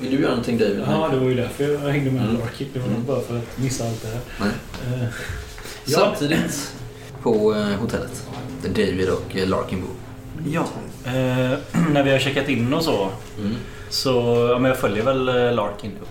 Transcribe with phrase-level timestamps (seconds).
[0.00, 0.82] Vill du göra någonting David?
[0.86, 2.38] Ja, det var ju därför jag hängde med Mm.
[2.40, 2.68] Larkit.
[2.74, 3.06] Det var Mm.
[3.06, 5.08] bara för att missa allt det här.
[5.84, 6.74] Ja, Samtidigt
[7.22, 8.26] på eh, hotellet.
[8.62, 9.90] Där David och eh, Larkin bor.
[10.52, 10.64] ja.
[11.04, 11.58] Eh,
[11.92, 13.10] när vi har checkat in och så.
[13.38, 13.54] Mm.
[13.90, 14.10] Så
[14.52, 16.08] ja, men jag följer väl eh, Larkin upp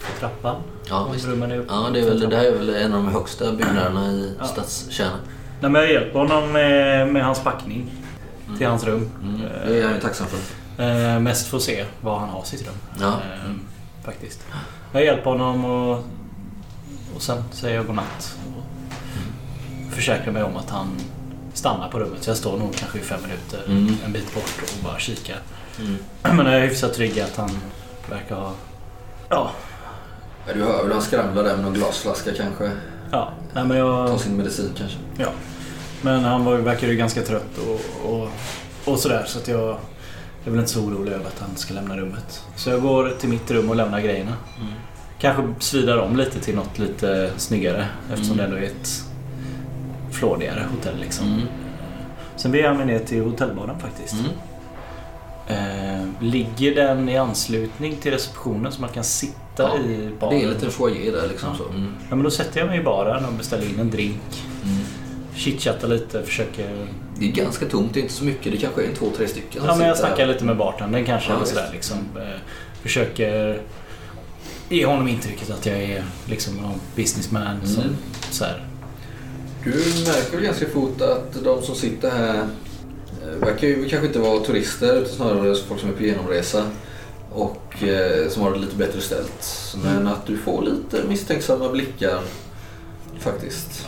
[0.00, 0.56] för trappan.
[0.88, 1.26] Ja, visst.
[1.26, 3.52] rummen är upp Ja, det, är väl, det här är väl en av de högsta
[3.52, 4.44] byggnaderna i Ja.
[4.46, 5.18] stadskärnan.
[5.60, 7.90] Nej, men jag hjälper honom med, med hans packning
[8.58, 9.10] till hans rum.
[9.22, 9.40] Mm.
[9.66, 10.38] Det är jag tacksam för.
[10.84, 12.74] Eh, mest för att se var han har sitt rum.
[13.00, 13.08] Ja.
[13.08, 13.50] Eh,
[14.04, 14.40] faktiskt.
[14.92, 15.98] Jag hjälper honom och,
[17.16, 18.36] och sen säger jag godnatt.
[19.94, 20.88] Försäkrar mig om att han
[21.52, 22.22] stannar på rummet.
[22.22, 23.96] Så jag står nog kanske i fem minuter Mm.
[24.06, 25.36] en bit bort och bara kikar.
[25.78, 25.96] Mm.
[26.36, 27.50] Men jag är hyfsat trygg att han
[28.10, 28.52] verkar ha...
[29.28, 29.50] Ja.
[30.46, 32.70] Ja, du hör väl han skramlar där med någon glasflaska kanske.
[33.10, 33.32] Ja.
[33.54, 34.20] Nej, men Ta jag...
[34.20, 34.98] sin medicin kanske.
[35.16, 35.28] Ja.
[36.02, 38.28] Men han var, verkar ju ganska trött och, och,
[38.84, 39.24] och sådär.
[39.26, 39.78] Så att jag, jag
[40.46, 42.42] är väl inte så orolig över att han ska lämna rummet.
[42.56, 44.32] Så jag går till mitt rum och lämnar grejerna.
[44.60, 44.72] Mm.
[45.18, 48.50] Kanske svidar om lite till något lite snyggare eftersom Mm.
[48.50, 49.04] det ändå är ett
[50.14, 51.26] flådigare hotell liksom.
[51.26, 51.46] Mm.
[52.36, 54.14] Sen beger jag mig ner till hotellbaren faktiskt.
[54.14, 54.30] Mm.
[55.46, 60.34] Eh, ligger den i anslutning till receptionen så man kan sitta Ja, i baren?
[60.34, 61.48] Det är en liten foyer där liksom.
[61.52, 61.58] Ja.
[61.58, 61.68] Så.
[61.70, 61.94] Mm.
[62.08, 64.44] Ja, men då sätter jag mig i baren och beställer in en drink.
[64.64, 64.84] Mm.
[65.34, 66.86] Chitchattar lite, försöker...
[67.18, 68.52] Det är ganska tomt, det är inte så mycket.
[68.52, 70.26] Det kanske är en, två, tre stycken Ja, men jag snackar här.
[70.26, 71.32] lite med bartendern kanske.
[71.32, 71.98] Ja, sådär, liksom.
[72.16, 72.40] eh,
[72.82, 73.60] försöker
[74.68, 77.46] ge honom intrycket att jag är liksom någon businessman.
[77.46, 77.96] Mm.
[78.30, 78.64] så här.
[79.64, 79.70] Du
[80.06, 82.46] märker väl ganska fort att de som sitter här
[83.22, 86.70] eh, verkar ju kanske inte vara turister utan snarare folk som är på genomresa
[87.32, 89.74] och eh, som har det lite bättre ställt.
[89.82, 90.06] Men Mm.
[90.12, 92.20] att du får lite misstänksamma blickar
[93.20, 93.86] faktiskt.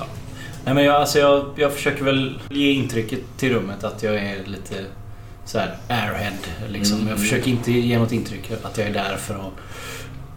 [0.64, 4.44] Nej, men jag, alltså jag, jag försöker väl ge intrycket till rummet att jag är
[4.44, 4.74] lite
[5.44, 6.32] så här airhead.
[6.68, 6.96] Liksom.
[6.96, 7.08] Mm.
[7.08, 9.52] Jag försöker inte ge något intryck att jag är där för att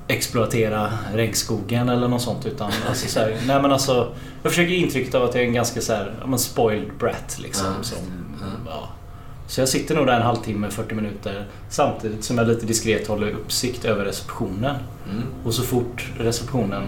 [0.10, 2.46] exploatera regnskogen eller något sånt.
[2.46, 4.12] Utan, alltså, så här, nej, men alltså,
[4.44, 6.92] jag försöker ge intrycket av att jag är en ganska så här, ja, men spoiled
[7.00, 7.38] brat.
[7.40, 7.98] Liksom, Ja, som,
[8.42, 8.48] ja.
[8.66, 8.90] ja.
[9.48, 13.32] Så jag sitter nog där en halvtimme, 40 minuter samtidigt som jag lite diskret håller
[13.32, 14.76] uppsikt över receptionen.
[15.12, 15.24] Mm.
[15.46, 16.84] Och så fort receptionen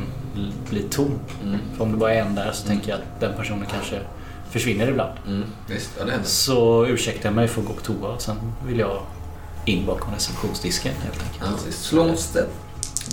[0.70, 1.12] blir tom,
[1.44, 1.60] Mm.
[1.78, 2.78] för om det bara är en där så Mm.
[2.78, 4.00] tänker jag att den personen kanske
[4.52, 5.14] försvinner ibland.
[5.28, 5.44] Mm.
[5.68, 6.06] Visst, ja.
[6.24, 8.36] Så ursäktar jag mig för att gå på toa och sen
[8.68, 9.02] vill jag
[9.66, 11.74] in bakom receptionsdisken helt Ja, enkelt.
[11.76, 12.50] Slå en step.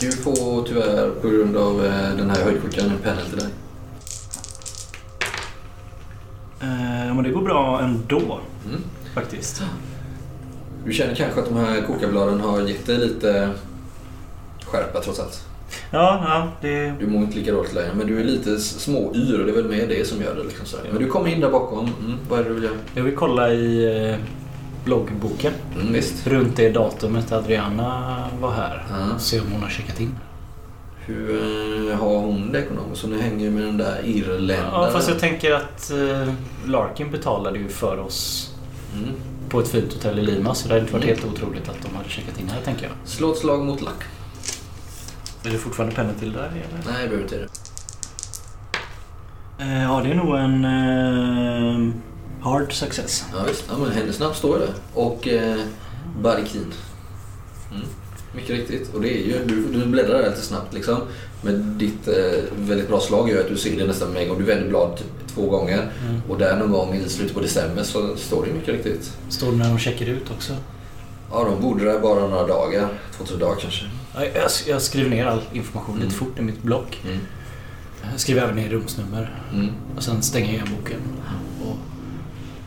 [0.00, 3.48] Du får tyvärr på grund av eh, den här höjdskjukan en panel till dig.
[6.60, 8.81] Eh, men det går bra ändå Mm.
[9.14, 9.62] faktiskt.
[10.84, 13.50] Du känner kanske att de här kokabladen har gett dig lite
[14.64, 15.44] skärpa trots allt.
[15.91, 16.92] Ja, ja det...
[17.00, 19.69] Du mår inte lika dåligt längre, men du är lite småyr och det är väl
[19.69, 20.42] mer det som gör det.
[20.44, 20.78] Liksom.
[20.92, 21.78] Men du kommer in där bakom.
[21.78, 22.19] Mm.
[22.28, 22.75] Vad är det du vill göra?
[22.94, 24.16] Jag vill kolla i eh,
[24.88, 25.53] bloggboken.
[25.75, 26.26] Mm, visst.
[26.26, 28.84] Runt det datumet Adriana var här.
[29.15, 30.15] Och se om hon har checkat in.
[31.06, 33.03] Hur eh, har hon det ekonomiskt?
[33.03, 34.65] Hon hänger med den där irländaren.
[34.72, 36.32] Ja, fast jag tänker att eh,
[36.66, 38.50] Larkin betalade ju för oss
[38.94, 39.09] Mm.
[39.49, 40.54] på ett fint hotell i Lima.
[40.54, 41.16] Så det hade inte varit Mm.
[41.16, 42.93] helt otroligt att de hade checkat in här, tänker jag.
[43.05, 44.03] Slå ett slag mot lack.
[45.44, 46.93] Är det fortfarande pennor till där, eller?
[46.93, 47.49] Nej, jag behöver inte det.
[49.65, 51.94] Eh, ja, det är nog en eh,
[52.43, 53.25] hard success.
[53.32, 53.65] Ja, visst.
[53.69, 54.69] Ja, men namn står där.
[54.94, 55.56] Och eh,
[56.22, 56.72] Barikin.
[57.71, 57.87] Mm.
[58.34, 58.94] Mycket riktigt.
[58.94, 60.99] Och det är ju, du, du bläddrar lite snabbt liksom.
[61.43, 62.15] Men ditt eh,
[62.56, 64.38] väldigt bra slag gör att du ser det nästan med en gång.
[64.38, 65.91] Du vänder blad typ två gånger.
[66.09, 66.22] Mm.
[66.28, 69.12] Och där någon gång i slutet på december så står det mycket riktigt.
[69.28, 70.53] Står det när de checkar ut också?
[71.31, 72.88] Ja, de bodde där bara några dagar.
[73.16, 73.84] Två, tre dagar kanske.
[74.15, 76.05] Ja, Jag, jag skriver ner all information Mm.
[76.05, 77.00] lite fort i mitt block.
[77.05, 77.19] Mm.
[78.10, 79.43] Jag skriver även ner rumsnummer.
[79.52, 79.69] Mm.
[79.96, 81.00] Och sen stänger jag boken.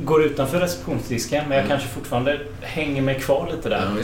[0.05, 1.77] Går utanför receptionsdisken men jag Mm.
[1.77, 3.91] kanske fortfarande hänger mig kvar lite där.
[3.97, 4.03] Ja.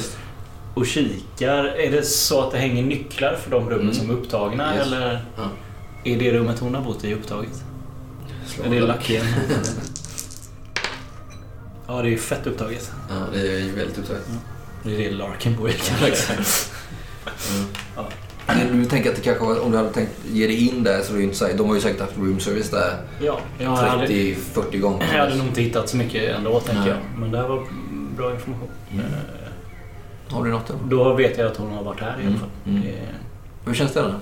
[0.74, 1.66] Och kikar.
[1.66, 3.94] Är det så att det hänger nycklar för de rummen Mm.
[3.94, 4.76] som är upptagna?
[4.76, 4.86] Yes.
[4.88, 5.50] Eller Ja.
[6.04, 7.64] är det rummet hon har bott i upptaget?
[8.48, 8.88] Slå Är det lack.
[8.88, 9.26] lack igen?
[11.88, 12.92] ja, det är fett upptaget.
[13.10, 14.24] Ja, det är ju väldigt uttaget.
[14.84, 15.74] Det är det Larkin bor i.
[16.02, 16.72] Ja, exakt.
[17.52, 17.68] Mm.
[18.48, 21.02] Men Du tänker att det kanske var, om du hade tänkt ge dig in där
[21.02, 23.70] så är det inte så, de har ju säkert haft room service där Ja, jag
[23.70, 25.08] hade, 30-40 gånger.
[25.14, 26.90] jag hade nog inte hittat så mycket ändå, tänker Nej.
[26.90, 27.20] jag.
[27.20, 27.64] Men det här var
[28.18, 28.68] bra information.
[28.94, 29.06] Mm.
[29.06, 30.74] Eh, Har du något då?
[30.98, 32.50] Då vet jag att hon har varit här i alla Mm, fall.
[32.68, 32.82] mm.
[32.82, 33.14] Det är
[33.66, 34.14] Hur känns det då?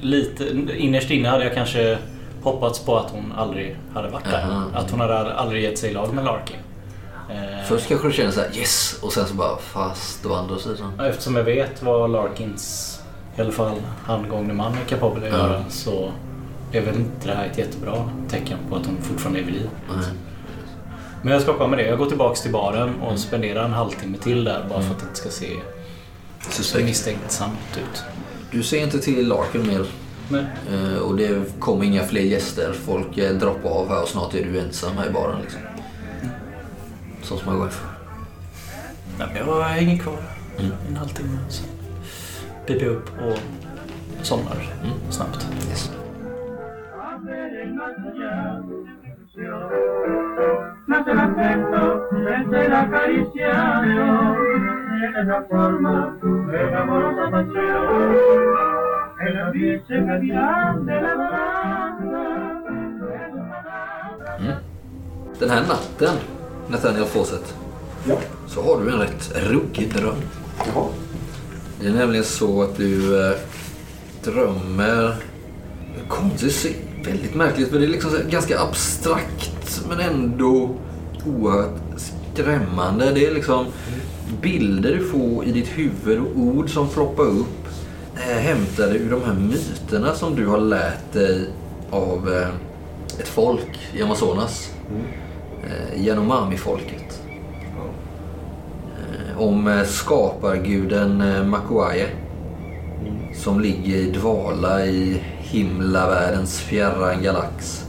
[0.00, 0.44] Lite,
[0.76, 1.98] innerst inne hade jag kanske
[2.42, 4.42] hoppats på att hon aldrig hade varit där.
[4.42, 4.62] Aha.
[4.74, 6.56] Att hon hade aldrig gett sig i lag med Larkin.
[7.30, 10.58] Eh, Först kanske du känner så här yes och sen så bara fast å andra
[10.58, 11.00] sidan.
[11.00, 12.97] Eftersom jag vet vad Larkins,
[13.38, 16.10] i alla fall handgångne man, är kapabel att göra så
[16.72, 19.70] är väl inte det här ett jättebra tecken på att hon fortfarande är vid liv.
[21.22, 21.86] Men jag ska hoppa med det.
[21.86, 25.04] Jag går tillbaks till baren och spenderar en halvtimme till där bara för att det
[25.06, 25.50] inte ska se
[26.40, 26.84] så Suspekt.
[26.84, 28.02] misstänksamt ut.
[28.50, 29.84] Du ser inte till Larkin mer
[30.72, 32.72] eh, och det kommer inga fler gäster.
[32.72, 35.40] Folk eh, droppar av här och snart är du ensam här i baren.
[35.42, 35.60] Liksom.
[37.22, 37.88] Så som jag går för.
[39.18, 40.18] nej, jag hänger kvar
[40.58, 40.72] Mm.
[40.88, 41.38] en halvtimme.
[41.48, 41.64] Sen
[42.68, 43.38] piper jag upp och
[44.22, 44.96] somnar Mm.
[45.10, 45.46] snabbt.
[45.68, 45.90] Yes.
[55.50, 56.08] balanza
[65.38, 66.16] Den här natten,
[66.68, 67.54] Nathaniel Fawcett,
[68.04, 68.16] Ja.
[68.46, 70.14] så har du en rätt ruggig dröm.
[70.66, 70.88] Jaha.
[71.80, 73.36] Det är nämligen så att du eh,
[74.24, 75.14] drömmer...
[76.08, 80.74] Konstigt, se- väldigt märkligt för det är liksom ganska abstrakt men ändå
[81.26, 81.80] oerhört
[82.34, 83.10] skrämmande.
[83.14, 83.66] Det är liksom
[84.42, 87.66] bilder du får i ditt huvud och ord som ploppar upp
[88.16, 91.48] eh, hämtade ur de här myterna som du har lärt dig
[91.90, 92.48] av eh,
[93.20, 94.70] ett folk i Amazonas.
[95.64, 97.07] Eh, Yanomami-folket.
[99.38, 102.08] Om eh, skaparguden eh, Makuaye
[103.34, 107.84] som ligger i dvala i himlavärldens fjärran galax.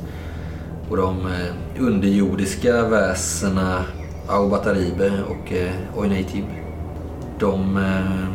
[0.90, 3.84] Och de eh, underjordiska väsena
[4.28, 5.72] Aubataribe och eh,
[7.40, 8.28] De eh,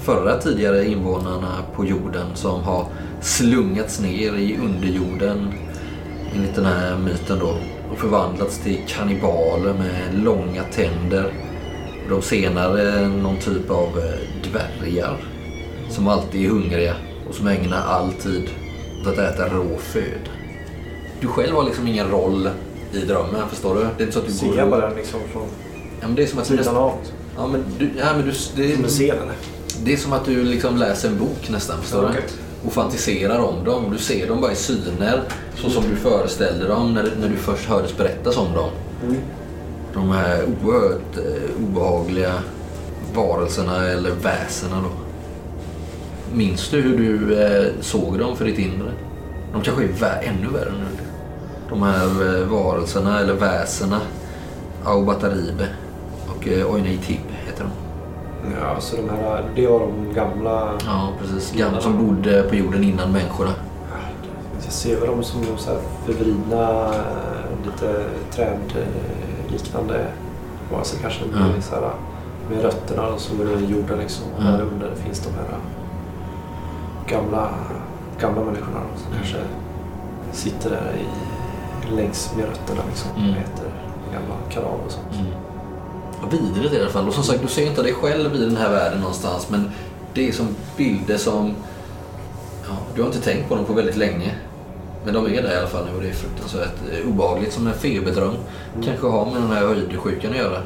[0.00, 2.86] förra tidigare invånarna på jorden som har
[3.20, 5.52] slungats ner i underjorden
[6.34, 7.56] enligt den här myten då
[7.92, 11.32] och förvandlats till kannibaler med långa tänder.
[12.06, 15.16] Och de senare någon typ av eh, dvärgar
[15.90, 16.94] som alltid är hungriga
[17.28, 18.48] och som ägnar all tid
[19.00, 20.30] åt att äta rå föda.
[21.20, 22.48] Du själv har liksom ingen roll
[22.92, 23.80] i drömmen, förstår du?
[23.80, 25.42] Det är inte så att du Ser går jag bara liksom från
[26.00, 26.76] Ja, men det är som att sidan nästan...
[26.76, 26.92] av?
[27.36, 29.34] Ja, men du, ja, men du, det, Som en scen eller?
[29.84, 32.22] det är som att du liksom läser en bok nästan, förstår Ja, okej.
[32.62, 32.66] du?
[32.66, 33.90] Och fantiserar om dem.
[33.92, 35.22] Du ser dem bara i syner,
[35.56, 38.70] så som du föreställde dem när, när du först hördes berättas om dem.
[39.02, 39.16] Mm.
[39.96, 42.32] De här oerhört eh, obehagliga
[43.14, 44.90] varelserna eller väsena då.
[46.36, 48.90] Minns du hur du eh, såg dem för ditt inre?
[49.52, 50.86] De kanske är vä- ännu värre nu.
[51.68, 52.04] De här
[52.40, 54.00] eh, varelserna eller väsena.
[54.84, 55.68] Aubataribe
[56.36, 57.70] och eh, Oinatib heter de.
[58.60, 60.72] Ja, så de här, det var de gamla...
[60.86, 61.52] Ja, precis.
[61.58, 63.50] Gamla som bodde på jorden innan människorna.
[64.64, 66.92] Jag ser väl dem som de så här förvridna,
[67.64, 68.04] lite
[69.48, 70.06] trädliknande
[70.72, 71.24] varelser kanske.
[71.24, 71.62] Med, Ja.
[71.62, 71.90] så här,
[72.50, 74.24] med rötterna som går ner i jorden liksom.
[74.36, 74.50] Och Ja.
[74.50, 75.58] där under finns de här
[77.08, 77.50] gamla,
[78.20, 79.18] gamla människorna då, som Mm.
[79.22, 79.38] kanske
[80.32, 81.06] sitter där i,
[81.96, 83.10] längs med rötterna liksom.
[83.16, 83.30] Mm.
[83.30, 83.70] Och äter
[84.12, 85.14] gamla kadaver och sånt.
[85.14, 85.26] Mm.
[86.22, 87.08] Och vidrigt i alla fall.
[87.08, 89.50] Och som sagt, du ser inte dig själv i den här världen någonstans.
[89.50, 89.70] Men
[90.14, 90.46] det är som
[90.76, 91.54] bilder som...
[92.68, 94.30] Ja, du har inte tänkt på dem på väldigt länge.
[95.06, 97.52] Men de är där i alla fall nu och det är fruktansvärt eh, obehagligt.
[97.52, 98.34] Som en feberdröm.
[98.84, 100.58] Kanske har med den här höjdsjukan att göra.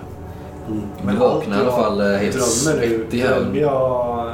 [1.04, 4.30] Men Du vaknar i alla fall, eh, helt drömmer nu, svettig drömmer jag,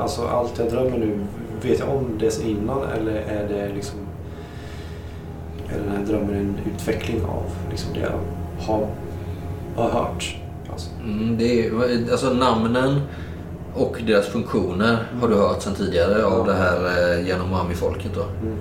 [0.00, 1.20] alltså allt jag drömmer nu,
[1.62, 3.98] vet jag om det innan eller är det liksom
[5.68, 8.12] är den här drömmen en utveckling av liksom det jag
[8.66, 8.86] har,
[9.76, 10.36] har hört?
[10.72, 11.72] Alltså, Mm, det är,
[12.12, 13.00] alltså namnen
[13.74, 18.22] och deras funktioner har du hört sedan tidigare av det här eh, Yanomami-folket då.
[18.22, 18.58] mm.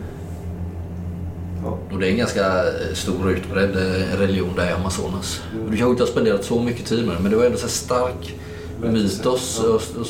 [1.63, 1.77] Ja.
[1.91, 5.41] Och det är en ganska eh, stor och utbredd eh, religion där i Amazonas.
[5.53, 5.65] Mm.
[5.65, 7.57] Och Du kanske inte har spenderat så mycket tid med det men det var ändå
[7.57, 8.35] så stark
[8.81, 9.59] mytos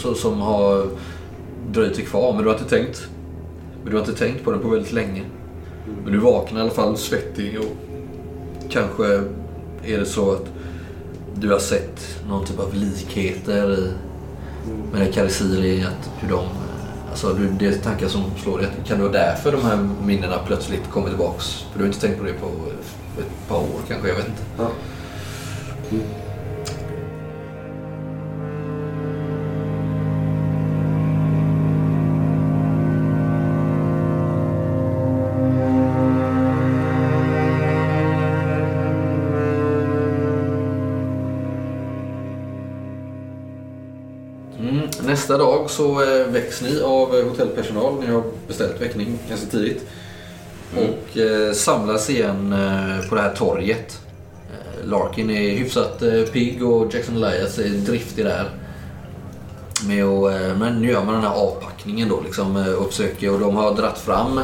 [0.05, 0.87] och, som har
[1.71, 2.33] dröjt sig kvar.
[2.33, 3.07] Men du har inte tänkt,
[3.83, 5.21] men du har inte tänkt på den på väldigt länge.
[5.21, 6.03] Mm.
[6.03, 7.75] Men du vaknar i alla fall svettig och
[8.69, 9.05] kanske
[9.83, 10.45] är det så att
[11.35, 13.91] du har sett någon typ av likheter i
[14.67, 14.81] Mm.
[14.93, 16.45] med Karisiri, att hur de...
[17.09, 18.67] Alltså det är tankar som slår dig.
[18.85, 21.65] Kan det vara därför de här minnena plötsligt kommer tillbaks?
[21.71, 22.47] För du har inte tänkt på det på
[23.19, 24.43] ett par år kanske, jag vet inte.
[24.57, 24.67] Ja.
[25.91, 26.03] Mm.
[45.09, 47.99] Nästa dag så eh, väcks ni av eh, hotellpersonal.
[47.99, 49.87] Ni har beställt väckning ganska tidigt.
[50.75, 52.55] och eh, samlas igen
[53.09, 54.01] på det här torget.
[54.83, 58.49] Larkin är hyfsat pigg och Jackson Elias är driftig där.
[59.87, 62.73] Med att, men nu gör man den här avpackningen då liksom eh,
[63.33, 64.39] och de har dratt fram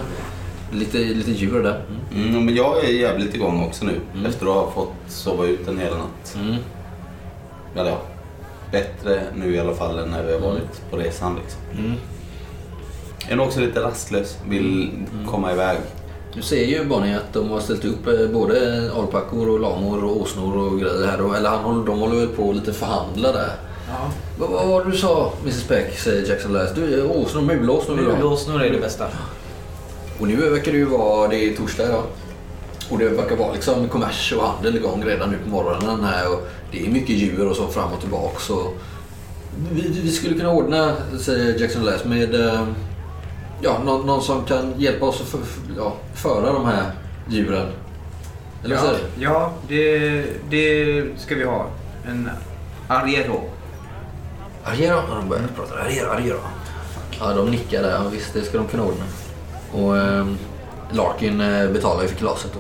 [0.74, 1.84] lite, lite djur där.
[2.12, 2.30] Mm.
[2.30, 4.02] Mm, men jag är jävligt igång också nu.
[4.28, 6.36] Efter att ha fått sova ut en hel natt.
[6.36, 6.56] Mm.
[7.76, 8.02] Eller ja,
[8.72, 11.40] bättre nu i alla fall än när vi har varit på resan.
[11.44, 11.62] Liksom.
[11.86, 11.98] Mm.
[13.30, 14.38] Jag är också lite rastlös.
[14.50, 14.92] Vill
[15.32, 15.78] komma iväg.
[16.34, 20.22] Du ser ju Bonnie att de har ställt upp eh, både alpackor och lamor och
[20.22, 21.22] åsnor och grejer här.
[21.22, 23.52] Och- Eller han, håller- de håller väl på att lite förhandla där.
[23.90, 24.12] Ja.
[24.40, 26.74] Vad vad var det du sa Mrs Peck, säger Jackson Elias.
[26.76, 28.06] Du, eh, åsnor, mulåsnor vill.
[28.08, 29.08] Mulåsnor är det bästa.
[30.20, 32.04] Och nu verkar det ju vara, det är torsdag idag.
[32.90, 36.34] Och det verkar vara liksom kommers och handel igång redan nu på morgonen här.
[36.34, 38.40] Och det är mycket djur och så fram och tillbaka.
[38.40, 38.68] Så
[39.72, 42.68] vi, vi skulle kunna ordna, säger Jackson Elias, med eh,
[43.62, 45.40] ja, någon, någon som kan hjälpa oss att för,
[45.78, 46.92] ja, föra de här
[47.30, 47.68] djuren.
[48.64, 49.24] Eller vad Ja, säger du?
[49.24, 51.66] ja det, det ska vi ha.
[52.08, 52.30] En
[52.88, 53.42] arriero.
[54.64, 54.96] Arriero?
[55.10, 55.76] Ja, de börjar prata.
[55.76, 56.40] Arriero, Arriero.
[57.20, 58.10] Ja, de nickar där.
[58.12, 59.04] Visst, det ska de kunna ordna.
[59.72, 60.38] Och ehm,
[60.92, 62.60] Larkin eh, betalar ju för kalaset då.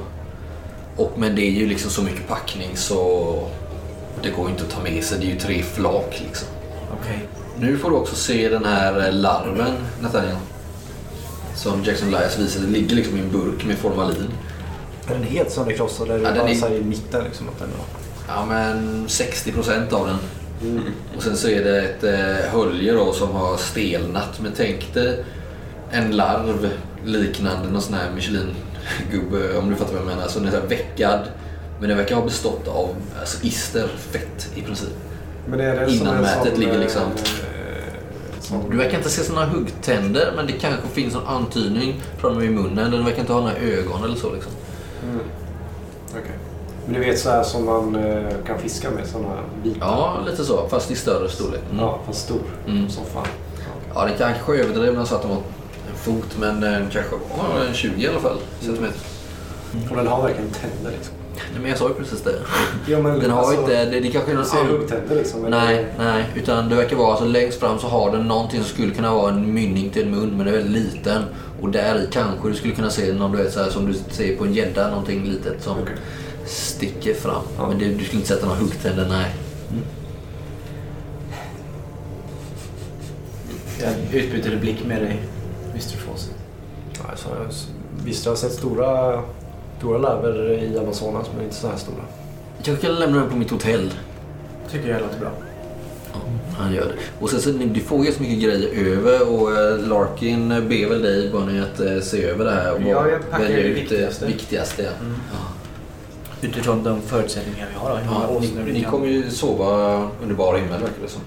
[1.03, 3.47] Och, men det är ju liksom så mycket packning så
[4.23, 5.19] det går inte att ta med sig.
[5.19, 6.47] Det är ju tre flak liksom.
[7.01, 7.27] Okej.
[7.59, 10.35] Nu får du också se den här eh, larven, Nathaniel.
[11.55, 12.61] Som Jackson Elias visar.
[12.61, 14.31] Det ligger liksom i en burk med formalin.
[15.07, 17.23] Är den helt sönderkrossad eller är Ja, den bara är- så här i mitten?
[17.23, 17.69] Liksom, att den
[18.27, 20.17] Ja, men 60 procent av den.
[21.17, 24.39] Och sen så är det ett eh, hölje då som har stelnat.
[24.41, 25.25] Men tänk dig
[25.91, 26.69] en larv
[27.05, 30.23] liknande någon sån här Michelin-gubbe om du fattar vad jag menar.
[30.23, 31.19] Alltså den är så här veckad.
[31.79, 32.89] Men den verkar ha bestått av
[33.19, 34.89] alltså, ister, fett i princip.
[35.47, 39.23] Men är det som Innanmätet sån, ligger eh, liksom- eh, sån- Du verkar inte se
[39.23, 42.91] såna huggtänder men det kanske finns någon antydning från i munnen.
[42.91, 44.51] Den verkar inte ha några ögon eller så liksom.
[45.03, 45.19] Mm.
[46.11, 46.31] Okej.
[46.85, 49.79] Men du vet så här som man eh, kan fiska med sådana bitar?
[49.87, 50.67] Ja, lite så.
[50.69, 51.61] Fast i större storlek.
[51.71, 51.79] Mm.
[51.83, 52.41] Ja, fast stor.
[52.67, 52.89] Mm.
[52.89, 53.27] Som fan.
[53.95, 57.11] Ja, det kanske överdrev när han sa att de var en fot, men den kanske
[57.15, 58.37] var en 20 i alla fall.
[58.61, 58.99] Centimeter.
[59.89, 61.13] Och den har verkligen tänder liksom.
[61.37, 62.35] Nej, Men jag sa ju precis det.
[62.87, 64.71] Ja, men Den har alltså, inte, det, det kanske är någon Ser annan...
[64.71, 65.45] huggtänder liksom?
[65.45, 66.25] eller- Nej, nej.
[66.35, 69.33] Utan det verkar vara alltså längst fram så har den någonting som skulle kunna vara
[69.33, 71.23] en mynning till en mun, men den är väldigt liten.
[71.61, 73.93] Och där i kanske du skulle kunna se någon, du vet, så här, som du
[74.11, 75.95] ser på en gädda, någonting litet som Okej.
[76.45, 77.41] sticker fram.
[77.57, 77.67] Ja.
[77.69, 79.35] Men det, du skulle inte sätta några huggtänder, nej.
[83.81, 85.19] Jag utbyter blick med dig,
[85.71, 86.35] Mr Fawcett.
[86.97, 87.47] Ja, så jag,
[88.05, 89.21] visst, jag har sett stora,
[89.85, 91.97] stora larver i Amazonas, men inte så här stora.
[92.57, 93.93] Jag kanske kan lämna den på mitt hotell.
[94.71, 95.29] Tycker jag låter bra.
[96.13, 96.19] Ja,
[96.57, 96.93] han gör det.
[97.19, 101.01] Och sen så, du får ju så mycket grejer över och eh, Larkin ber väl
[101.01, 103.77] dig Bonnie att eh, se över det här och Ja, jag packar välja det ut
[103.77, 104.25] viktigaste.
[104.25, 104.83] viktigaste.
[104.83, 105.37] Ja.
[106.41, 107.95] Utifrån de förutsättningar vi har då.
[107.95, 111.01] Hur många Ja, åsnor ni, vi ni kan- kommer ju sova under bar himmel verkar
[111.03, 111.21] det som.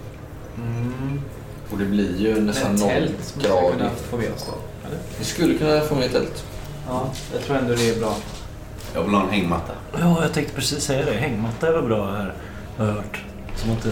[0.57, 1.21] Mm.
[1.73, 3.99] Och det blir ju nästan Men noll tält måste jag kunna gradigt.
[4.11, 4.55] få med oss då.
[4.89, 4.99] Eller?
[5.19, 6.45] Ni skulle kunna få med ett tält.
[6.89, 8.15] Ja, jag tror ändå det är bra.
[8.95, 9.73] Jag vill ha en hängmatta.
[10.01, 11.13] Ja, jag tänkte precis säga det.
[11.13, 12.35] Hängmatta är väl bra här,
[12.77, 13.23] har jag hört.
[13.57, 13.91] Som inte...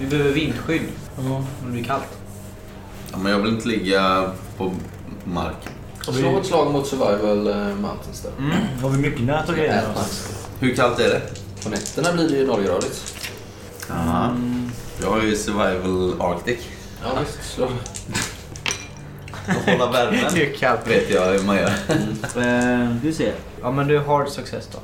[0.00, 0.82] Vi behöver vindskydd
[1.16, 2.18] om det blir kallt.
[3.12, 4.72] Ja, men jag vill inte ligga på
[5.24, 5.72] marken.
[6.00, 8.32] Slå ett slag mot survival eh, mountains där.
[8.82, 9.78] Har vi mycket nät och grejer?
[9.78, 10.00] Ät då?
[10.00, 10.38] max.
[10.60, 11.22] Hur kallt är det?
[11.64, 13.14] På nätterna blir det ju nollgradigt.
[13.90, 14.36] Aha.
[15.02, 16.58] Jag har ju survival arctic.
[17.02, 17.54] Ja, visst.
[17.54, 17.68] Slå.
[19.48, 20.80] Att hålla värmen Det är kallt.
[20.90, 21.72] vet jag hur man gör.
[22.36, 23.32] Eh, vi ser.
[23.62, 24.78] Ja, men du har success då.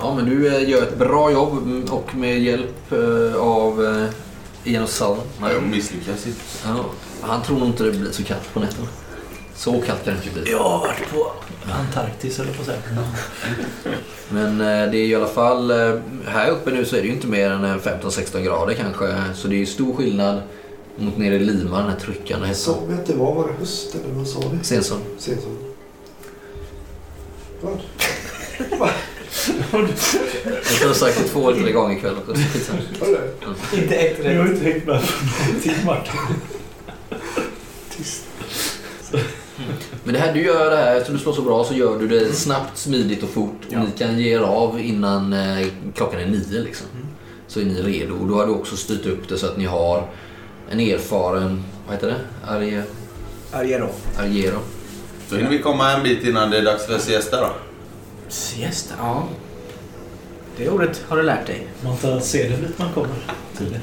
[0.00, 4.72] Ja, men du eh, gör ett bra jobb mm, och med hjälp eh, av eh,
[4.72, 5.20] Ian och Sullen.
[5.40, 6.32] Nej, jag misslyckas ju.
[6.66, 6.84] Ja,
[7.20, 8.88] han tror nog inte det blir så kallt på nätterna.
[9.54, 10.52] Så kallt kan det inte bli.
[10.52, 11.32] Jag har varit på
[11.72, 12.78] Antarktis eller på säga.
[14.28, 15.94] Men eh, det är i alla fall, eh,
[16.26, 19.14] här uppe nu så är det ju inte mer än eh, 15-16 grader kanske.
[19.34, 20.42] Så det är ju stor skillnad
[21.00, 22.54] mot nere i Lima, den här tryckande hettan.
[22.74, 24.64] Sa vi att det var, var det höst eller vad sa vi?
[24.64, 24.98] Senson.
[25.18, 25.56] Senson.
[27.60, 27.78] Vad?
[30.80, 32.42] Jag har sagt det två eller tre gånger ikväll också.
[33.76, 35.02] Inte ett Jag har inte hängt med
[35.62, 36.12] till Martin.
[40.04, 42.08] Men det här, du gör det här, eftersom du slår så bra så gör du
[42.08, 43.56] det snabbt, smidigt och fort.
[43.66, 43.78] Och Ja.
[43.84, 46.86] ni kan ge er av innan eh, klockan är nio liksom.
[47.48, 48.14] Så är ni redo.
[48.14, 50.08] Och då har du också styrt upp det så att ni har
[50.70, 52.16] en erfaren, vad heter det?
[52.52, 52.82] Arje,
[53.52, 53.88] Ariero.
[54.18, 54.58] Arjero.
[55.28, 57.48] Så hinner vi komma en bit innan det är dags för siesta då.
[58.28, 58.94] Siesta?
[58.98, 59.24] Ja.
[60.56, 61.66] Det ordet har du lärt dig.
[61.84, 63.14] Man tar sedel dit man kommer.
[63.58, 63.82] Tydligen.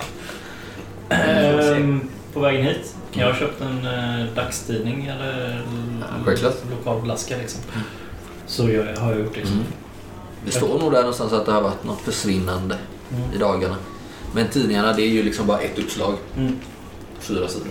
[1.10, 2.02] Ehm,
[2.34, 5.66] på vägen hit kan jag ha köpt en eh, dagstidning eller
[6.26, 6.56] självklart.
[6.72, 7.62] lokal blaska liksom.
[8.48, 9.56] så gör jag, har jag gjort liksom.
[9.56, 9.68] Mm.
[10.46, 12.78] Det står nog där någonstans att det har varit något försvinnande
[13.12, 13.34] Mm.
[13.34, 13.76] i dagarna.
[14.34, 16.14] Men tidningarna det är ju liksom bara ett uppslag.
[16.38, 16.56] Mm.
[17.28, 17.68] Fyra sidor.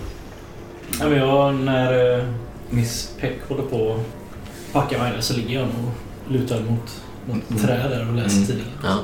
[1.01, 2.25] Ja, men jag, när eh,
[2.71, 5.91] Miss Peck håller på att packa mig så ligger jag nog
[6.29, 8.47] lutad mot något träd där och läser Mm.
[8.47, 8.73] tidningen.
[8.85, 8.99] Ja.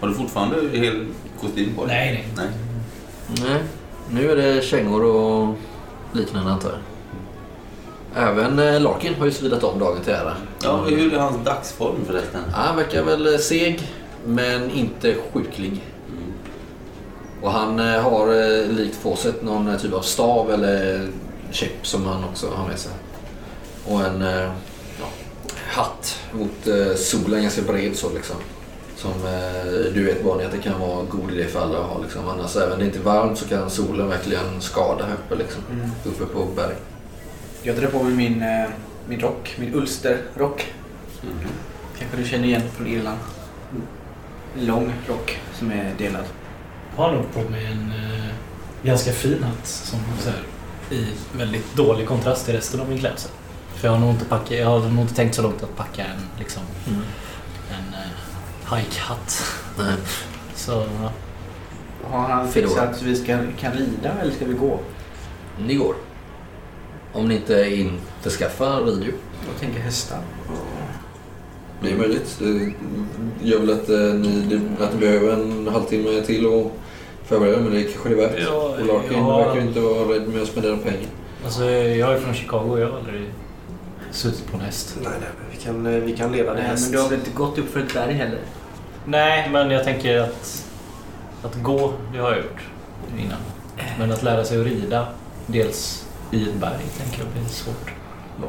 [0.00, 1.06] Har du fortfarande hel
[1.40, 1.96] kostym på dig?
[1.96, 2.46] Nej, nej.
[3.28, 3.50] Nej.
[3.50, 3.60] Nej,
[4.10, 5.54] nu är det kängor och
[6.12, 6.78] liknande antar jag.
[8.28, 10.34] Även eh, Larkin har ju svidat om dagen till ära.
[10.62, 12.40] Ja, hur är hans dagsform förresten?
[12.50, 13.80] Ja, Han verkar väl seg,
[14.26, 15.84] men inte sjuklig.
[17.40, 17.44] Mm.
[17.44, 21.08] Och han eh, har eh, likt Fawcett någon eh, typ av stav eller
[21.50, 22.92] käpp som han också har med sig.
[23.86, 24.20] Och en
[25.00, 25.06] ja,
[25.68, 28.36] hatt mot solen, ganska bred så liksom.
[28.96, 29.12] Som
[29.94, 32.28] du vet Bonnie att det kan vara god idé för alla att ha liksom.
[32.28, 35.62] Annars även om det inte är varmt så kan solen verkligen skada här uppe liksom.
[35.72, 35.90] Mm.
[36.04, 36.74] Uppe på berg.
[37.62, 38.44] Jag drar på mig min,
[39.08, 40.66] min rock, min Ulster-rock.
[41.22, 41.36] Mm.
[41.98, 43.18] Kanske du känner igen från Irland.
[44.54, 46.24] Lång rock som är delad.
[47.00, 48.34] Jag har nog på mig en eh,
[48.82, 50.42] ganska fin hatt som så här,
[50.90, 51.06] i
[51.38, 53.30] väldigt dålig kontrast till resten av min klädsel.
[53.74, 56.04] För jag har nog inte, packa, jag har nog inte tänkt så långt att packa
[56.04, 56.62] en, liksom,
[57.70, 59.42] en eh, hike-hatt.
[60.54, 61.12] Så ja.
[62.10, 64.80] Har han fixat så vi ska, kan rida eller ska vi gå?
[65.66, 65.94] Ni går.
[67.12, 69.14] Om ni inte införskaffar ridhjul.
[69.52, 70.18] Jag tänker hästar.
[71.82, 72.38] Det är möjligt.
[72.38, 72.72] Det
[73.48, 76.76] gör väl att, eh, ni, att ni behöver en halvtimme till och
[77.30, 78.38] förbereda men det kanske är värt.
[78.38, 79.38] Ja, och Larkin ja.
[79.38, 81.08] verkar ju inte vara rädd med att spendera pengar.
[81.44, 83.30] Alltså, jag är från Chicago och jag har aldrig
[84.10, 84.96] suttit på en häst.
[85.02, 86.84] Nej, nej, men vi kan, eh, vi kan leda det Nej, häst.
[86.84, 88.38] men du har väl inte gått upp för ett berg heller?
[89.04, 90.66] Nej, men jag tänker att,
[91.42, 92.62] att gå, det har jag gjort
[93.18, 93.38] innan.
[93.98, 95.06] Men att lära sig att rida,
[95.46, 97.92] dels i ett berg, tänker jag blir svårt.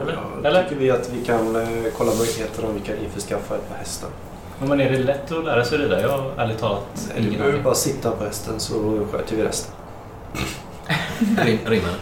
[0.02, 0.14] Eller?
[0.14, 0.64] Ja, Eller?
[0.64, 4.10] tycker vi att vi kan eh, kolla möjligheter om vi kan införskaffa ett par hästar.
[4.68, 6.02] Men är det lätt att lära sig rida?
[6.02, 9.74] Jag har ärligt talat Du ingen behöver bara sitta på hästen så sköter vi resten.
[11.46, 11.96] Rim, rimmar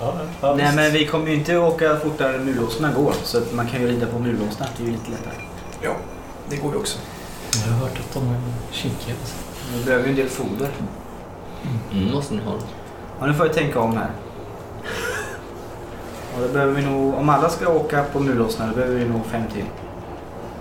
[0.00, 3.14] Ja, ja, Nej men vi kommer ju inte åka fortare än mulåsarna går.
[3.22, 4.70] Så att man kan ju rida på mulåsarna.
[4.76, 5.34] Det är ju lite lättare.
[5.82, 5.96] Ja,
[6.48, 6.98] det går ju också.
[7.66, 8.40] Jag har hört att de är
[8.72, 9.14] kinkiga.
[9.76, 10.68] Vi behöver ju en del foder.
[11.92, 12.54] Mm, måste ni ha.
[13.20, 14.10] Ja, nu får jag tänka om här.
[16.36, 19.26] Och då behöver vi nog, om alla ska åka på mulåsarna då behöver vi nog
[19.26, 19.64] fem till.